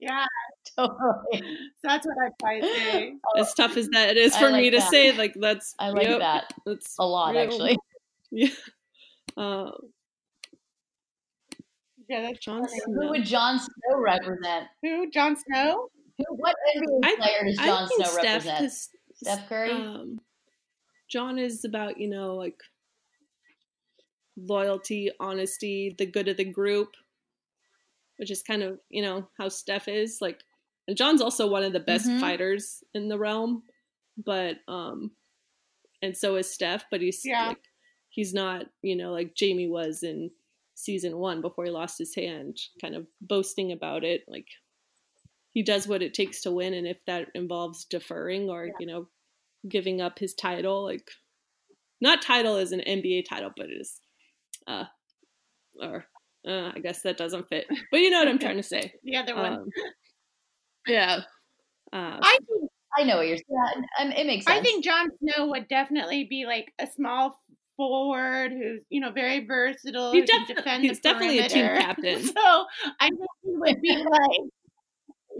yeah, 0.00 0.24
totally. 0.76 0.96
so 1.32 1.40
that's 1.82 2.06
what 2.06 2.16
I'd 2.24 2.38
probably 2.38 2.62
say. 2.62 3.14
As 3.38 3.54
tough 3.54 3.76
as 3.76 3.88
that 3.90 4.10
it 4.10 4.16
is 4.16 4.36
for 4.36 4.50
like 4.50 4.62
me 4.62 4.70
to 4.70 4.78
that. 4.78 4.90
say, 4.90 5.16
like 5.16 5.34
that's 5.38 5.74
I 5.78 5.90
like 5.90 6.06
yep, 6.08 6.18
that 6.20 6.52
That's 6.66 6.96
a 6.98 7.06
lot, 7.06 7.34
real. 7.34 7.42
actually. 7.42 7.78
Yeah. 8.30 8.48
Uh, 9.38 9.70
Yeah, 12.08 12.22
that's 12.22 12.38
Jon 12.40 12.60
funny. 12.66 12.78
Snow. 12.84 12.94
Who 13.02 13.08
would 13.10 13.24
Jon 13.24 13.58
Snow 13.58 13.98
represent? 14.00 14.66
Who? 14.82 15.10
Jon 15.10 15.34
Snow? 15.36 15.88
Who, 16.18 16.24
what 16.36 16.54
NBA 16.76 17.00
I- 17.04 17.16
player 17.16 17.44
does 17.46 17.56
Jon 17.56 17.88
Snow 17.88 18.04
Steph, 18.06 18.24
represent? 18.44 18.58
'cause, 18.58 18.88
Steph 19.14 19.48
Curry? 19.48 19.70
Um, 19.72 20.20
Jon 21.08 21.38
is 21.38 21.64
about 21.64 21.98
you 21.98 22.08
know 22.08 22.34
like 22.34 22.60
loyalty, 24.36 25.10
honesty, 25.20 25.94
the 25.98 26.06
good 26.06 26.28
of 26.28 26.36
the 26.36 26.44
group, 26.44 26.94
which 28.18 28.30
is 28.32 28.42
kind 28.42 28.62
of, 28.64 28.80
you 28.90 29.02
know, 29.02 29.28
how 29.38 29.48
Steph 29.48 29.88
is. 29.88 30.20
Like 30.22 30.44
and 30.88 30.96
Jon's 30.98 31.22
also 31.22 31.48
one 31.48 31.64
of 31.64 31.72
the 31.74 31.80
best 31.80 32.12
Mhm. 32.12 32.20
fighters 32.20 32.84
in 32.94 33.08
the 33.08 33.18
realm, 33.18 33.64
but 34.18 34.58
um 34.68 35.12
and 36.02 36.16
so 36.16 36.36
is 36.36 36.52
Steph, 36.52 36.84
but 36.90 37.00
he's 37.02 37.24
Yeah. 37.24 37.42
like 37.42 37.60
he's 38.10 38.34
not, 38.34 38.66
you 38.82 38.96
know, 38.96 39.12
like 39.12 39.34
Jaime 39.40 39.68
was 39.68 40.02
in 40.02 40.30
season 40.76 41.18
1 41.18 41.42
before 41.42 41.64
he 41.66 41.70
lost 41.72 41.98
his 41.98 42.14
hand, 42.14 42.58
kind 42.80 42.94
of 42.96 43.06
boasting 43.22 43.72
about 43.72 44.04
it 44.04 44.24
like 44.28 44.48
he 45.52 45.62
does 45.62 45.88
what 45.88 46.02
it 46.02 46.14
takes 46.14 46.42
to 46.42 46.52
win 46.52 46.74
and 46.74 46.86
if 46.86 46.98
that 47.06 47.28
involves 47.34 47.84
deferring 47.84 48.48
or, 48.50 48.70
you 48.78 48.86
know, 48.86 49.08
giving 49.68 50.00
up 50.00 50.18
his 50.18 50.34
title 50.34 50.84
like 50.84 51.10
not 52.00 52.22
title 52.22 52.56
as 52.56 52.72
an 52.72 52.80
NBA 52.82 53.22
title, 53.22 53.52
but 53.56 53.70
it 53.70 53.80
is 53.80 54.00
uh 54.68 54.86
or 55.80 56.06
uh, 56.48 56.72
I 56.74 56.78
guess 56.80 57.02
that 57.02 57.16
doesn't 57.16 57.48
fit. 57.48 57.66
But 57.90 58.00
you 58.00 58.10
know 58.10 58.18
what 58.20 58.28
I'm 58.28 58.38
trying 58.38 58.56
to 58.56 58.62
say. 58.62 58.92
The 59.04 59.16
other 59.16 59.36
one. 59.36 59.52
Um, 59.54 59.68
yeah. 60.86 61.20
Uh, 61.92 62.18
I 62.20 62.38
think 62.46 62.70
I 62.98 63.04
know 63.04 63.16
what 63.18 63.28
you're 63.28 63.36
saying. 63.36 63.84
Um, 64.00 64.12
it 64.12 64.26
makes 64.26 64.46
sense. 64.46 64.58
I 64.58 64.62
think 64.62 64.84
Jon 64.84 65.08
Snow 65.18 65.46
would 65.48 65.68
definitely 65.68 66.24
be 66.24 66.46
like 66.46 66.72
a 66.78 66.86
small 66.86 67.38
forward 67.76 68.50
who's 68.50 68.80
you 68.88 69.00
know 69.00 69.12
very 69.12 69.46
versatile. 69.46 70.12
He 70.12 70.20
who 70.20 70.26
can 70.26 70.40
defi- 70.42 70.54
defend 70.54 70.82
he's 70.84 70.98
the 71.00 71.08
definitely 71.10 71.38
a 71.38 71.48
team 71.48 71.66
captain. 71.66 72.22
so 72.24 72.64
I 73.00 73.08
think 73.08 73.20
he 73.44 73.50
would 73.52 73.80
be 73.80 73.96
like. 73.96 74.40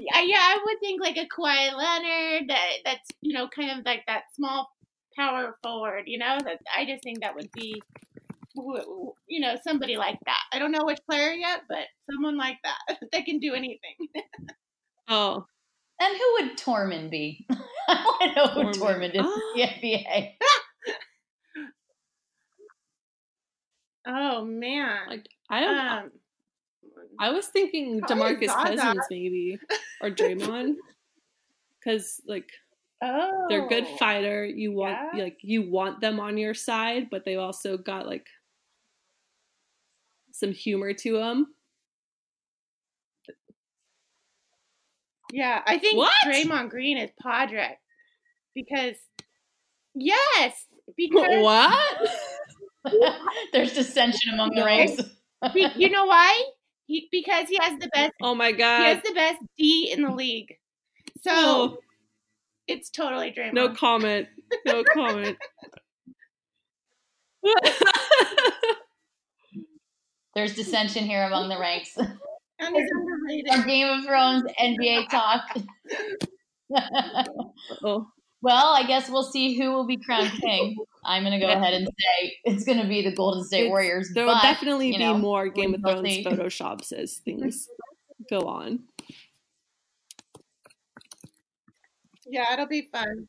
Yeah, 0.01 0.21
yeah, 0.23 0.37
I 0.39 0.59
would 0.65 0.79
think 0.81 1.01
like 1.01 1.17
a 1.17 1.27
Kawhi 1.27 1.75
Leonard 1.75 2.49
that 2.51 2.71
that's 2.85 3.11
you 3.21 3.33
know 3.35 3.49
kind 3.49 3.77
of 3.77 3.85
like 3.85 4.05
that 4.07 4.25
small 4.35 4.69
power 5.17 5.57
forward, 5.63 6.05
you 6.07 6.19
know. 6.19 6.39
That 6.45 6.61
I 6.77 6.85
just 6.85 7.03
think 7.03 7.21
that 7.23 7.35
would 7.35 7.51
be, 7.53 7.83
who- 8.15 8.18
you 9.29 9.41
know, 9.41 9.57
somebody 9.63 9.97
like 9.97 10.19
that. 10.27 10.41
I 10.53 10.59
don't 10.59 10.73
know 10.73 10.85
which 10.85 10.99
player 11.09 11.33
yet, 11.33 11.61
but 11.69 11.87
someone 12.11 12.37
like 12.37 12.59
that 12.65 12.99
that 13.13 13.25
can 13.25 13.39
do 13.39 13.55
anything. 13.55 13.97
oh, 15.09 15.45
and 16.01 16.17
who 16.17 16.33
would 16.35 16.57
Tormund 16.57 17.11
be? 17.11 17.47
I 17.89 18.05
want 18.05 18.21
to 18.23 18.37
know 18.37 18.47
who 18.49 18.71
Tormund. 18.71 19.15
Tormund 19.15 19.15
is 19.15 19.21
Ah. 19.25 19.41
in 19.55 19.81
the 19.83 19.97
NBA. 19.99 20.33
Oh 24.11 24.45
man. 24.45 25.01
like 25.09 25.29
I 25.51 25.61
have, 25.61 26.05
um, 26.05 26.11
I 27.21 27.31
was 27.31 27.47
thinking 27.49 28.01
Demarcus 28.01 28.49
Cousins 28.49 29.05
maybe 29.11 29.59
or 30.01 30.11
Draymond 30.11 30.77
because 31.79 32.21
like 32.27 32.49
oh, 33.03 33.47
they're 33.49 33.67
a 33.67 33.69
good 33.69 33.87
fighter. 33.99 34.45
You 34.47 34.73
want 34.73 34.97
yeah. 35.15 35.25
like 35.25 35.39
you 35.43 35.71
want 35.71 36.01
them 36.01 36.21
on 36.21 36.39
your 36.39 36.55
side, 36.55 37.09
but 37.11 37.25
they 37.25 37.37
also 37.37 37.77
got 37.77 38.07
like 38.07 38.27
some 40.39 40.53
humor 40.53 40.93
to 40.93 41.13
them. 41.19 41.47
Yeah, 45.33 45.61
I 45.67 45.79
think 45.79 45.99
What? 45.99 46.13
Draymond 46.27 46.71
Green 46.71 46.97
is 46.97 47.11
Podrick 47.23 47.75
because 48.55 48.97
yes, 49.95 50.65
because 50.97 51.43
What? 51.43 52.11
There's 53.53 53.75
dissension 53.75 54.33
among 54.33 54.55
the 54.55 54.65
ranks. 54.65 55.03
you 55.77 55.91
know 55.91 56.07
why? 56.07 56.45
He, 56.87 57.09
because 57.13 57.49
he 57.51 57.59
has 57.61 57.79
the 57.79 57.89
best 57.89 58.13
Oh 58.23 58.35
my 58.35 58.53
god! 58.53 58.81
he 58.81 58.87
has 58.95 59.03
the 59.03 59.13
best 59.13 59.39
D 59.59 59.91
in 59.93 60.03
the 60.03 60.11
league. 60.11 60.57
So 61.23 61.31
Oh, 61.31 61.79
it's 62.67 62.89
totally 62.89 63.31
Draymond. 63.31 63.53
no 63.53 63.69
comment. 63.75 64.29
No 64.65 64.83
comment. 64.95 65.37
There's 70.39 70.55
dissension 70.55 71.05
here 71.05 71.25
among 71.25 71.49
the 71.49 71.59
ranks. 71.59 71.97
and 71.97 72.09
he's 72.77 72.89
underrated. 72.93 73.51
Our 73.51 73.67
Game 73.67 73.89
of 73.89 74.05
Thrones 74.05 74.45
NBA 74.61 75.09
talk. 75.11 75.43
well, 78.41 78.67
I 78.69 78.85
guess 78.87 79.11
we'll 79.11 79.25
see 79.25 79.59
who 79.59 79.73
will 79.73 79.85
be 79.85 79.97
crowned 79.97 80.31
king. 80.41 80.77
I'm 81.05 81.25
going 81.25 81.33
to 81.33 81.45
go 81.45 81.51
ahead 81.51 81.75
and 81.75 81.89
say 81.89 82.37
it's 82.45 82.63
going 82.63 82.81
to 82.81 82.87
be 82.87 83.03
the 83.03 83.11
Golden 83.11 83.43
State 83.43 83.63
It's- 83.63 83.71
Warriors. 83.71 84.13
there 84.15 84.27
but, 84.27 84.35
will 84.35 84.41
definitely 84.43 84.93
be 84.93 84.99
know, 84.99 85.19
more 85.19 85.49
Game 85.49 85.75
of 85.75 85.81
Thrones 85.81 86.09
see. 86.09 86.23
photoshops 86.25 86.93
as 86.93 87.17
things 87.17 87.67
go 88.31 88.43
on. 88.43 88.85
Yeah, 92.29 92.53
it'll 92.53 92.69
be 92.69 92.89
fun. 92.93 93.27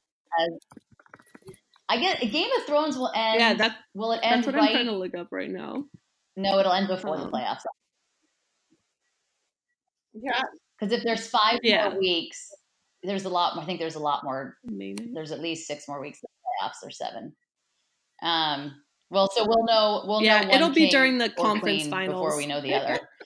I 1.89 1.97
get 1.97 2.19
Game 2.31 2.49
of 2.59 2.67
Thrones 2.67 2.95
will 2.95 3.11
end. 3.15 3.39
yeah, 3.39 3.55
that 3.55 3.77
will 3.95 4.11
it 4.11 4.19
end 4.21 4.43
that's 4.43 4.45
what 4.45 4.53
I'm 4.53 4.61
right? 4.61 4.73
trying 4.73 4.85
to 4.85 4.91
look 4.91 5.15
up 5.15 5.29
right 5.31 5.49
now. 5.49 5.85
No, 6.35 6.59
it'll 6.59 6.71
end 6.71 6.87
before 6.87 7.17
the 7.17 7.23
Um, 7.23 7.31
playoffs. 7.31 7.63
Yeah, 10.13 10.41
Because 10.79 10.93
if 10.93 11.03
there's 11.03 11.27
five 11.29 11.59
Yeah. 11.63 11.89
more 11.89 11.99
weeks, 11.99 12.51
there's 13.03 13.25
a 13.25 13.29
lot 13.29 13.55
more. 13.55 13.63
I 13.63 13.65
think 13.65 13.79
there's 13.79 13.95
a 13.95 13.99
lot 13.99 14.23
more. 14.23 14.57
Maybe. 14.63 15.11
There's 15.13 15.31
at 15.31 15.39
least 15.41 15.67
six 15.67 15.87
more 15.87 15.99
weeks 15.99 16.19
of 16.23 16.29
playoffs 16.45 16.85
or 16.85 16.91
seven. 16.91 17.35
Um. 18.21 18.83
Well, 19.11 19.29
so 19.31 19.43
we'll 19.47 19.65
know. 19.65 20.03
We'll 20.05 20.21
Yeah, 20.21 20.41
know. 20.45 20.53
it'll 20.53 20.69
be 20.69 20.89
during 20.89 21.17
the 21.17 21.29
conference 21.29 21.87
finals. 21.87 22.15
before 22.15 22.37
we 22.37 22.45
know 22.45 22.61
the 22.61 22.73
other. 22.73 22.99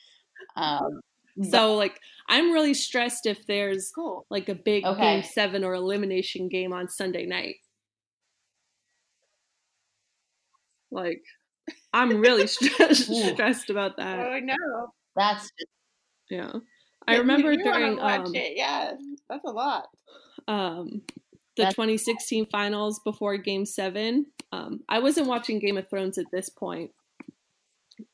Um, 0.56 1.02
So 1.42 1.74
like 1.76 2.00
I'm 2.30 2.52
really 2.52 2.76
stressed 2.76 3.26
if 3.26 3.46
there's 3.48 3.92
cool. 3.96 4.28
like 4.30 4.50
a 4.50 4.56
big 4.56 4.86
Okay. 4.86 5.02
game 5.02 5.24
seven 5.24 5.64
or 5.64 5.74
elimination 5.74 6.48
game 6.48 6.72
on 6.74 6.88
Sunday 6.90 7.26
night. 7.26 7.56
Like 10.92 11.24
I'm 11.94 12.20
really 12.22 12.48
stressed 12.48 13.12
stressed 13.34 13.70
about 13.70 13.92
Oh, 13.98 14.04
that. 14.04 14.20
I 14.20 14.40
know. 14.40 14.94
that's 15.16 15.52
Yeah. 16.30 16.52
Yeah, 16.54 16.60
I 17.08 17.18
remember 17.18 17.56
during 17.56 18.00
um, 18.00 18.34
it. 18.36 18.54
Yeah, 18.56 18.94
that's 19.30 19.44
a 19.46 19.52
lot. 19.52 19.88
um, 20.48 21.02
the 21.56 21.64
That's- 21.64 21.76
2016 21.76 22.46
finals 22.48 23.00
before 23.04 23.38
game 23.38 23.66
seven. 23.66 24.26
Um, 24.52 24.82
I 24.90 25.00
wasn't 25.00 25.28
watching 25.28 25.60
Game 25.60 25.78
of 25.78 25.90
Thrones 25.90 26.18
at 26.18 26.26
this 26.32 26.50
point, 26.50 26.92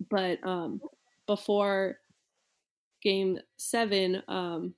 but 0.09 0.39
um, 0.45 0.81
before 1.27 1.99
game 3.03 3.39
seven, 3.57 4.23
um, 4.27 4.73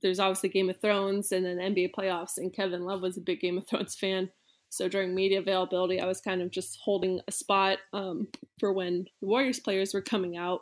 there's 0.00 0.18
obviously 0.20 0.48
Game 0.48 0.70
of 0.70 0.80
Thrones 0.80 1.30
and 1.32 1.44
then 1.44 1.58
NBA 1.58 1.90
playoffs, 1.92 2.38
and 2.38 2.52
Kevin 2.52 2.84
Love 2.84 3.02
was 3.02 3.16
a 3.16 3.20
big 3.20 3.40
Game 3.40 3.58
of 3.58 3.66
Thrones 3.68 3.94
fan. 3.94 4.30
So 4.72 4.88
during 4.88 5.14
media 5.14 5.38
availability, 5.38 6.00
I 6.00 6.06
was 6.06 6.22
kind 6.22 6.40
of 6.40 6.50
just 6.50 6.78
holding 6.82 7.20
a 7.28 7.32
spot 7.32 7.76
um, 7.92 8.28
for 8.58 8.72
when 8.72 9.04
the 9.20 9.26
Warriors 9.26 9.60
players 9.60 9.92
were 9.92 10.00
coming 10.00 10.38
out 10.38 10.60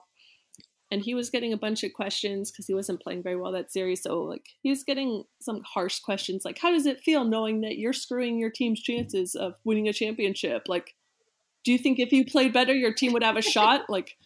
and 0.90 1.00
he 1.00 1.14
was 1.14 1.30
getting 1.30 1.52
a 1.52 1.56
bunch 1.56 1.84
of 1.84 1.92
questions 1.92 2.50
because 2.50 2.66
he 2.66 2.74
wasn't 2.74 3.00
playing 3.00 3.22
very 3.22 3.36
well 3.36 3.52
that 3.52 3.70
series. 3.70 4.02
So 4.02 4.22
like 4.22 4.48
he 4.62 4.70
was 4.70 4.82
getting 4.82 5.22
some 5.40 5.62
harsh 5.62 6.00
questions 6.00 6.44
like, 6.44 6.58
"How 6.58 6.72
does 6.72 6.86
it 6.86 6.98
feel 6.98 7.22
knowing 7.22 7.60
that 7.60 7.78
you're 7.78 7.92
screwing 7.92 8.40
your 8.40 8.50
team's 8.50 8.82
chances 8.82 9.36
of 9.36 9.54
winning 9.62 9.86
a 9.86 9.92
championship? 9.92 10.64
Like, 10.66 10.96
do 11.62 11.70
you 11.70 11.78
think 11.78 12.00
if 12.00 12.10
you 12.10 12.24
played 12.24 12.52
better, 12.52 12.74
your 12.74 12.92
team 12.92 13.12
would 13.12 13.22
have 13.22 13.36
a 13.36 13.42
shot?" 13.42 13.88
Like, 13.88 14.16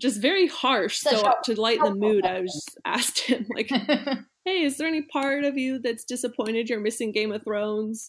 just 0.00 0.20
very 0.20 0.48
harsh. 0.48 0.98
Such 0.98 1.20
So 1.20 1.32
to 1.44 1.60
lighten 1.60 1.84
the 1.84 1.94
mood, 1.94 2.26
I 2.26 2.40
was 2.40 2.52
just 2.52 2.80
asked 2.84 3.20
him 3.20 3.46
like, 3.54 3.70
"Hey, 4.44 4.64
is 4.64 4.78
there 4.78 4.88
any 4.88 5.02
part 5.02 5.44
of 5.44 5.56
you 5.56 5.78
that's 5.78 6.04
disappointed 6.04 6.68
you're 6.68 6.80
missing 6.80 7.12
Game 7.12 7.30
of 7.30 7.44
Thrones?" 7.44 8.08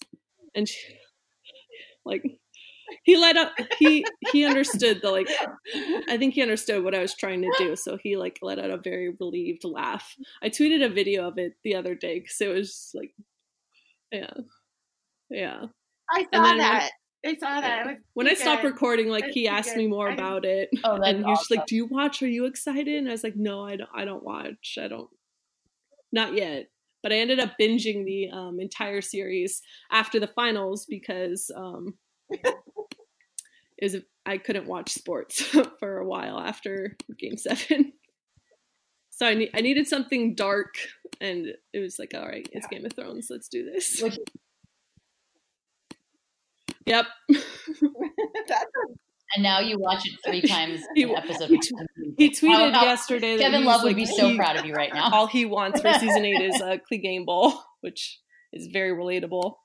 And 0.55 0.67
she, 0.67 0.79
like. 2.05 2.23
He 3.03 3.15
let 3.15 3.37
up. 3.37 3.53
He 3.79 4.03
he 4.33 4.43
understood 4.43 5.01
the 5.01 5.11
like 5.11 5.29
I 6.09 6.17
think 6.17 6.33
he 6.33 6.41
understood 6.41 6.83
what 6.83 6.93
I 6.93 6.99
was 6.99 7.15
trying 7.15 7.41
to 7.41 7.51
do, 7.57 7.77
so 7.77 7.97
he 8.03 8.17
like 8.17 8.39
let 8.41 8.59
out 8.59 8.69
a 8.69 8.75
very 8.77 9.15
relieved 9.17 9.63
laugh. 9.63 10.13
I 10.43 10.49
tweeted 10.49 10.83
a 10.85 10.89
video 10.89 11.25
of 11.25 11.37
it 11.37 11.53
the 11.63 11.75
other 11.75 11.95
day 11.95 12.19
because 12.19 12.41
it 12.41 12.49
was 12.49 12.91
like, 12.93 13.13
yeah, 14.11 14.33
yeah. 15.29 15.65
I 16.13 16.23
saw 16.23 16.27
then 16.31 16.41
when- 16.43 16.57
that. 16.57 16.91
I 17.25 17.35
saw 17.35 17.61
that. 17.61 17.85
Was 17.85 17.95
When 18.13 18.27
I 18.27 18.33
stopped 18.33 18.63
good. 18.63 18.73
recording, 18.73 19.07
like 19.07 19.27
he 19.27 19.47
asked 19.47 19.69
good. 19.69 19.77
me 19.77 19.87
more 19.87 20.09
about 20.09 20.43
it, 20.43 20.69
oh, 20.83 20.95
and 20.95 21.19
he 21.19 21.23
was 21.23 21.39
awesome. 21.39 21.57
like, 21.57 21.67
"Do 21.67 21.75
you 21.77 21.85
watch? 21.85 22.21
Are 22.21 22.27
you 22.27 22.43
excited?" 22.45 22.89
And 22.97 23.07
I 23.07 23.11
was 23.11 23.23
like, 23.23 23.37
"No, 23.37 23.63
I 23.63 23.77
don't. 23.77 23.89
I 23.95 24.03
don't 24.03 24.23
watch. 24.23 24.77
I 24.77 24.89
don't. 24.89 25.09
Not 26.11 26.33
yet." 26.35 26.70
But 27.03 27.11
I 27.11 27.17
ended 27.17 27.39
up 27.39 27.53
binging 27.59 28.05
the 28.05 28.29
um, 28.31 28.59
entire 28.59 29.01
series 29.01 29.61
after 29.91 30.19
the 30.19 30.27
finals 30.27 30.85
because 30.87 31.49
um, 31.55 31.95
is 33.81 33.97
I 34.25 34.37
couldn't 34.37 34.67
watch 34.67 34.91
sports 34.91 35.41
for 35.79 35.97
a 35.97 36.05
while 36.05 36.39
after 36.39 36.95
Game 37.17 37.37
Seven. 37.37 37.93
So 39.09 39.25
I, 39.27 39.33
ne- 39.35 39.51
I 39.53 39.61
needed 39.61 39.87
something 39.87 40.33
dark, 40.35 40.75
and 41.19 41.47
it 41.73 41.79
was 41.79 41.99
like, 41.99 42.13
all 42.15 42.25
right, 42.25 42.47
it's 42.51 42.67
Game 42.67 42.85
of 42.85 42.93
Thrones. 42.93 43.27
Let's 43.29 43.49
do 43.49 43.63
this. 43.65 44.01
Yep. 46.85 47.05
and 49.35 49.43
now 49.43 49.59
you 49.59 49.77
watch 49.79 50.05
it 50.07 50.13
three 50.25 50.41
times 50.47 50.81
He- 50.95 51.03
an 51.03 51.15
episode. 51.15 51.49
he- 51.49 51.55
of 51.55 51.87
He 52.17 52.29
tweeted 52.29 52.71
How- 52.73 52.79
how- 52.79 52.85
yesterday 52.85 53.37
that 53.37 53.43
Kevin 53.43 53.65
Love 53.65 53.81
was, 53.81 53.89
would 53.89 53.95
be 53.95 54.05
so 54.05 54.29
he- 54.29 54.37
proud 54.37 54.57
of 54.57 54.65
you 54.65 54.73
right 54.73 54.93
now. 54.93 55.09
all 55.11 55.27
he 55.27 55.45
wants 55.45 55.81
for 55.81 55.93
season 55.99 56.25
eight 56.25 56.41
is 56.41 56.61
uh, 56.61 56.77
a 56.77 56.79
Clegane 56.79 57.25
Bowl, 57.25 57.53
which 57.81 58.19
is 58.53 58.67
very 58.67 58.91
relatable. 58.95 59.55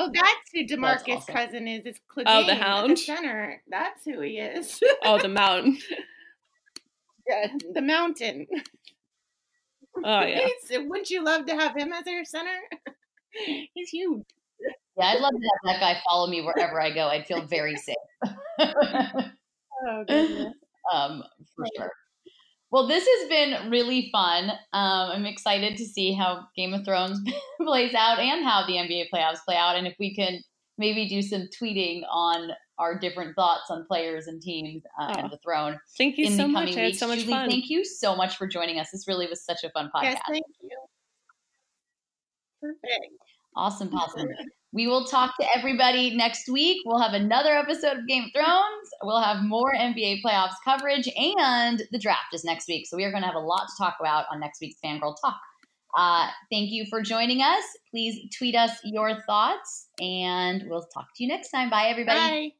Oh, 0.00 0.10
that's 0.14 0.50
who 0.54 0.64
Demarcus' 0.64 1.16
awesome. 1.16 1.34
cousin 1.34 1.68
is. 1.68 1.82
It's 1.84 2.00
Clegane, 2.14 2.24
Oh, 2.28 2.46
the 2.46 2.52
at 2.52 2.60
Hound? 2.62 2.98
center. 2.98 3.62
That's 3.68 4.04
who 4.04 4.20
he 4.20 4.38
is. 4.38 4.78
Oh, 5.04 5.18
the 5.18 5.28
mountain. 5.28 5.78
yeah, 7.28 7.48
the 7.74 7.82
mountain. 7.82 8.46
Oh 10.04 10.20
yeah. 10.20 10.46
Wouldn't 10.78 11.10
you 11.10 11.24
love 11.24 11.46
to 11.46 11.54
have 11.56 11.76
him 11.76 11.92
as 11.92 12.06
your 12.06 12.24
center? 12.24 12.56
He's 13.74 13.88
huge. 13.90 14.22
Yeah, 14.96 15.06
I'd 15.06 15.20
love 15.20 15.32
to 15.32 15.36
have 15.66 15.74
that 15.74 15.80
guy 15.80 16.00
follow 16.08 16.26
me 16.28 16.40
wherever 16.42 16.80
I 16.80 16.92
go. 16.92 17.06
I'd 17.08 17.26
feel 17.26 17.42
very 17.46 17.76
safe. 17.76 17.96
Oh 19.86 20.04
goodness. 20.08 20.52
um, 20.92 21.22
for 21.54 21.64
sure. 21.76 21.90
Well, 22.72 22.88
this 22.88 23.06
has 23.06 23.28
been 23.28 23.70
really 23.70 24.08
fun. 24.12 24.50
Um, 24.72 25.10
I'm 25.12 25.24
excited 25.24 25.76
to 25.76 25.84
see 25.84 26.12
how 26.12 26.46
Game 26.56 26.74
of 26.74 26.84
Thrones 26.84 27.20
plays 27.62 27.94
out 27.94 28.18
and 28.18 28.44
how 28.44 28.66
the 28.66 28.72
NBA 28.74 29.04
playoffs 29.14 29.38
play 29.44 29.56
out, 29.56 29.76
and 29.76 29.86
if 29.86 29.94
we 30.00 30.14
can 30.14 30.40
maybe 30.78 31.08
do 31.08 31.22
some 31.22 31.48
tweeting 31.62 32.02
on 32.10 32.50
our 32.78 32.98
different 32.98 33.34
thoughts 33.36 33.70
on 33.70 33.84
players 33.86 34.26
and 34.26 34.42
teams 34.42 34.82
uh, 35.00 35.14
Oh, 35.16 35.20
and 35.20 35.30
the 35.30 35.38
throne 35.44 35.76
Thank 35.96 36.18
you 36.18 36.26
in 36.26 36.32
so 36.36 36.42
the 36.42 36.48
much. 36.48 36.68
coming 36.70 36.78
I 36.78 36.82
had 36.90 36.94
so 36.96 37.08
much 37.08 37.20
Julie, 37.20 37.32
fun. 37.32 37.50
thank 37.50 37.68
you 37.70 37.84
so 37.84 38.14
much 38.16 38.36
for 38.36 38.46
joining 38.46 38.78
us. 38.78 38.90
This 38.92 39.08
really 39.08 39.26
was 39.26 39.44
such 39.44 39.64
a 39.64 39.70
fun 39.70 39.90
podcast. 39.94 40.02
Yes, 40.14 40.20
thank 40.28 40.44
you. 40.60 40.68
Perfect. 42.60 43.12
Awesome, 43.56 43.88
awesome. 43.94 44.28
We 44.72 44.86
will 44.86 45.06
talk 45.06 45.34
to 45.40 45.46
everybody 45.56 46.14
next 46.14 46.48
week. 46.48 46.82
We'll 46.84 47.00
have 47.00 47.14
another 47.14 47.56
episode 47.56 47.98
of 47.98 48.06
Game 48.06 48.24
of 48.24 48.30
Thrones. 48.34 48.88
We'll 49.02 49.22
have 49.22 49.42
more 49.42 49.72
NBA 49.74 50.20
playoffs 50.22 50.56
coverage, 50.64 51.08
and 51.16 51.82
the 51.90 51.98
draft 51.98 52.34
is 52.34 52.44
next 52.44 52.68
week. 52.68 52.86
So 52.86 52.96
we 52.96 53.04
are 53.04 53.10
going 53.10 53.22
to 53.22 53.28
have 53.28 53.36
a 53.36 53.40
lot 53.40 53.66
to 53.66 53.82
talk 53.82 53.96
about 53.98 54.26
on 54.30 54.40
next 54.40 54.60
week's 54.60 54.78
Fangirl 54.84 55.14
Talk. 55.20 55.40
Uh, 55.96 56.28
thank 56.50 56.70
you 56.70 56.84
for 56.90 57.00
joining 57.00 57.40
us. 57.40 57.64
Please 57.90 58.18
tweet 58.36 58.54
us 58.54 58.72
your 58.84 59.22
thoughts, 59.26 59.88
and 60.00 60.64
we'll 60.68 60.86
talk 60.92 61.06
to 61.16 61.24
you 61.24 61.28
next 61.28 61.50
time. 61.50 61.70
Bye, 61.70 61.86
everybody. 61.88 62.18
Bye. 62.18 62.57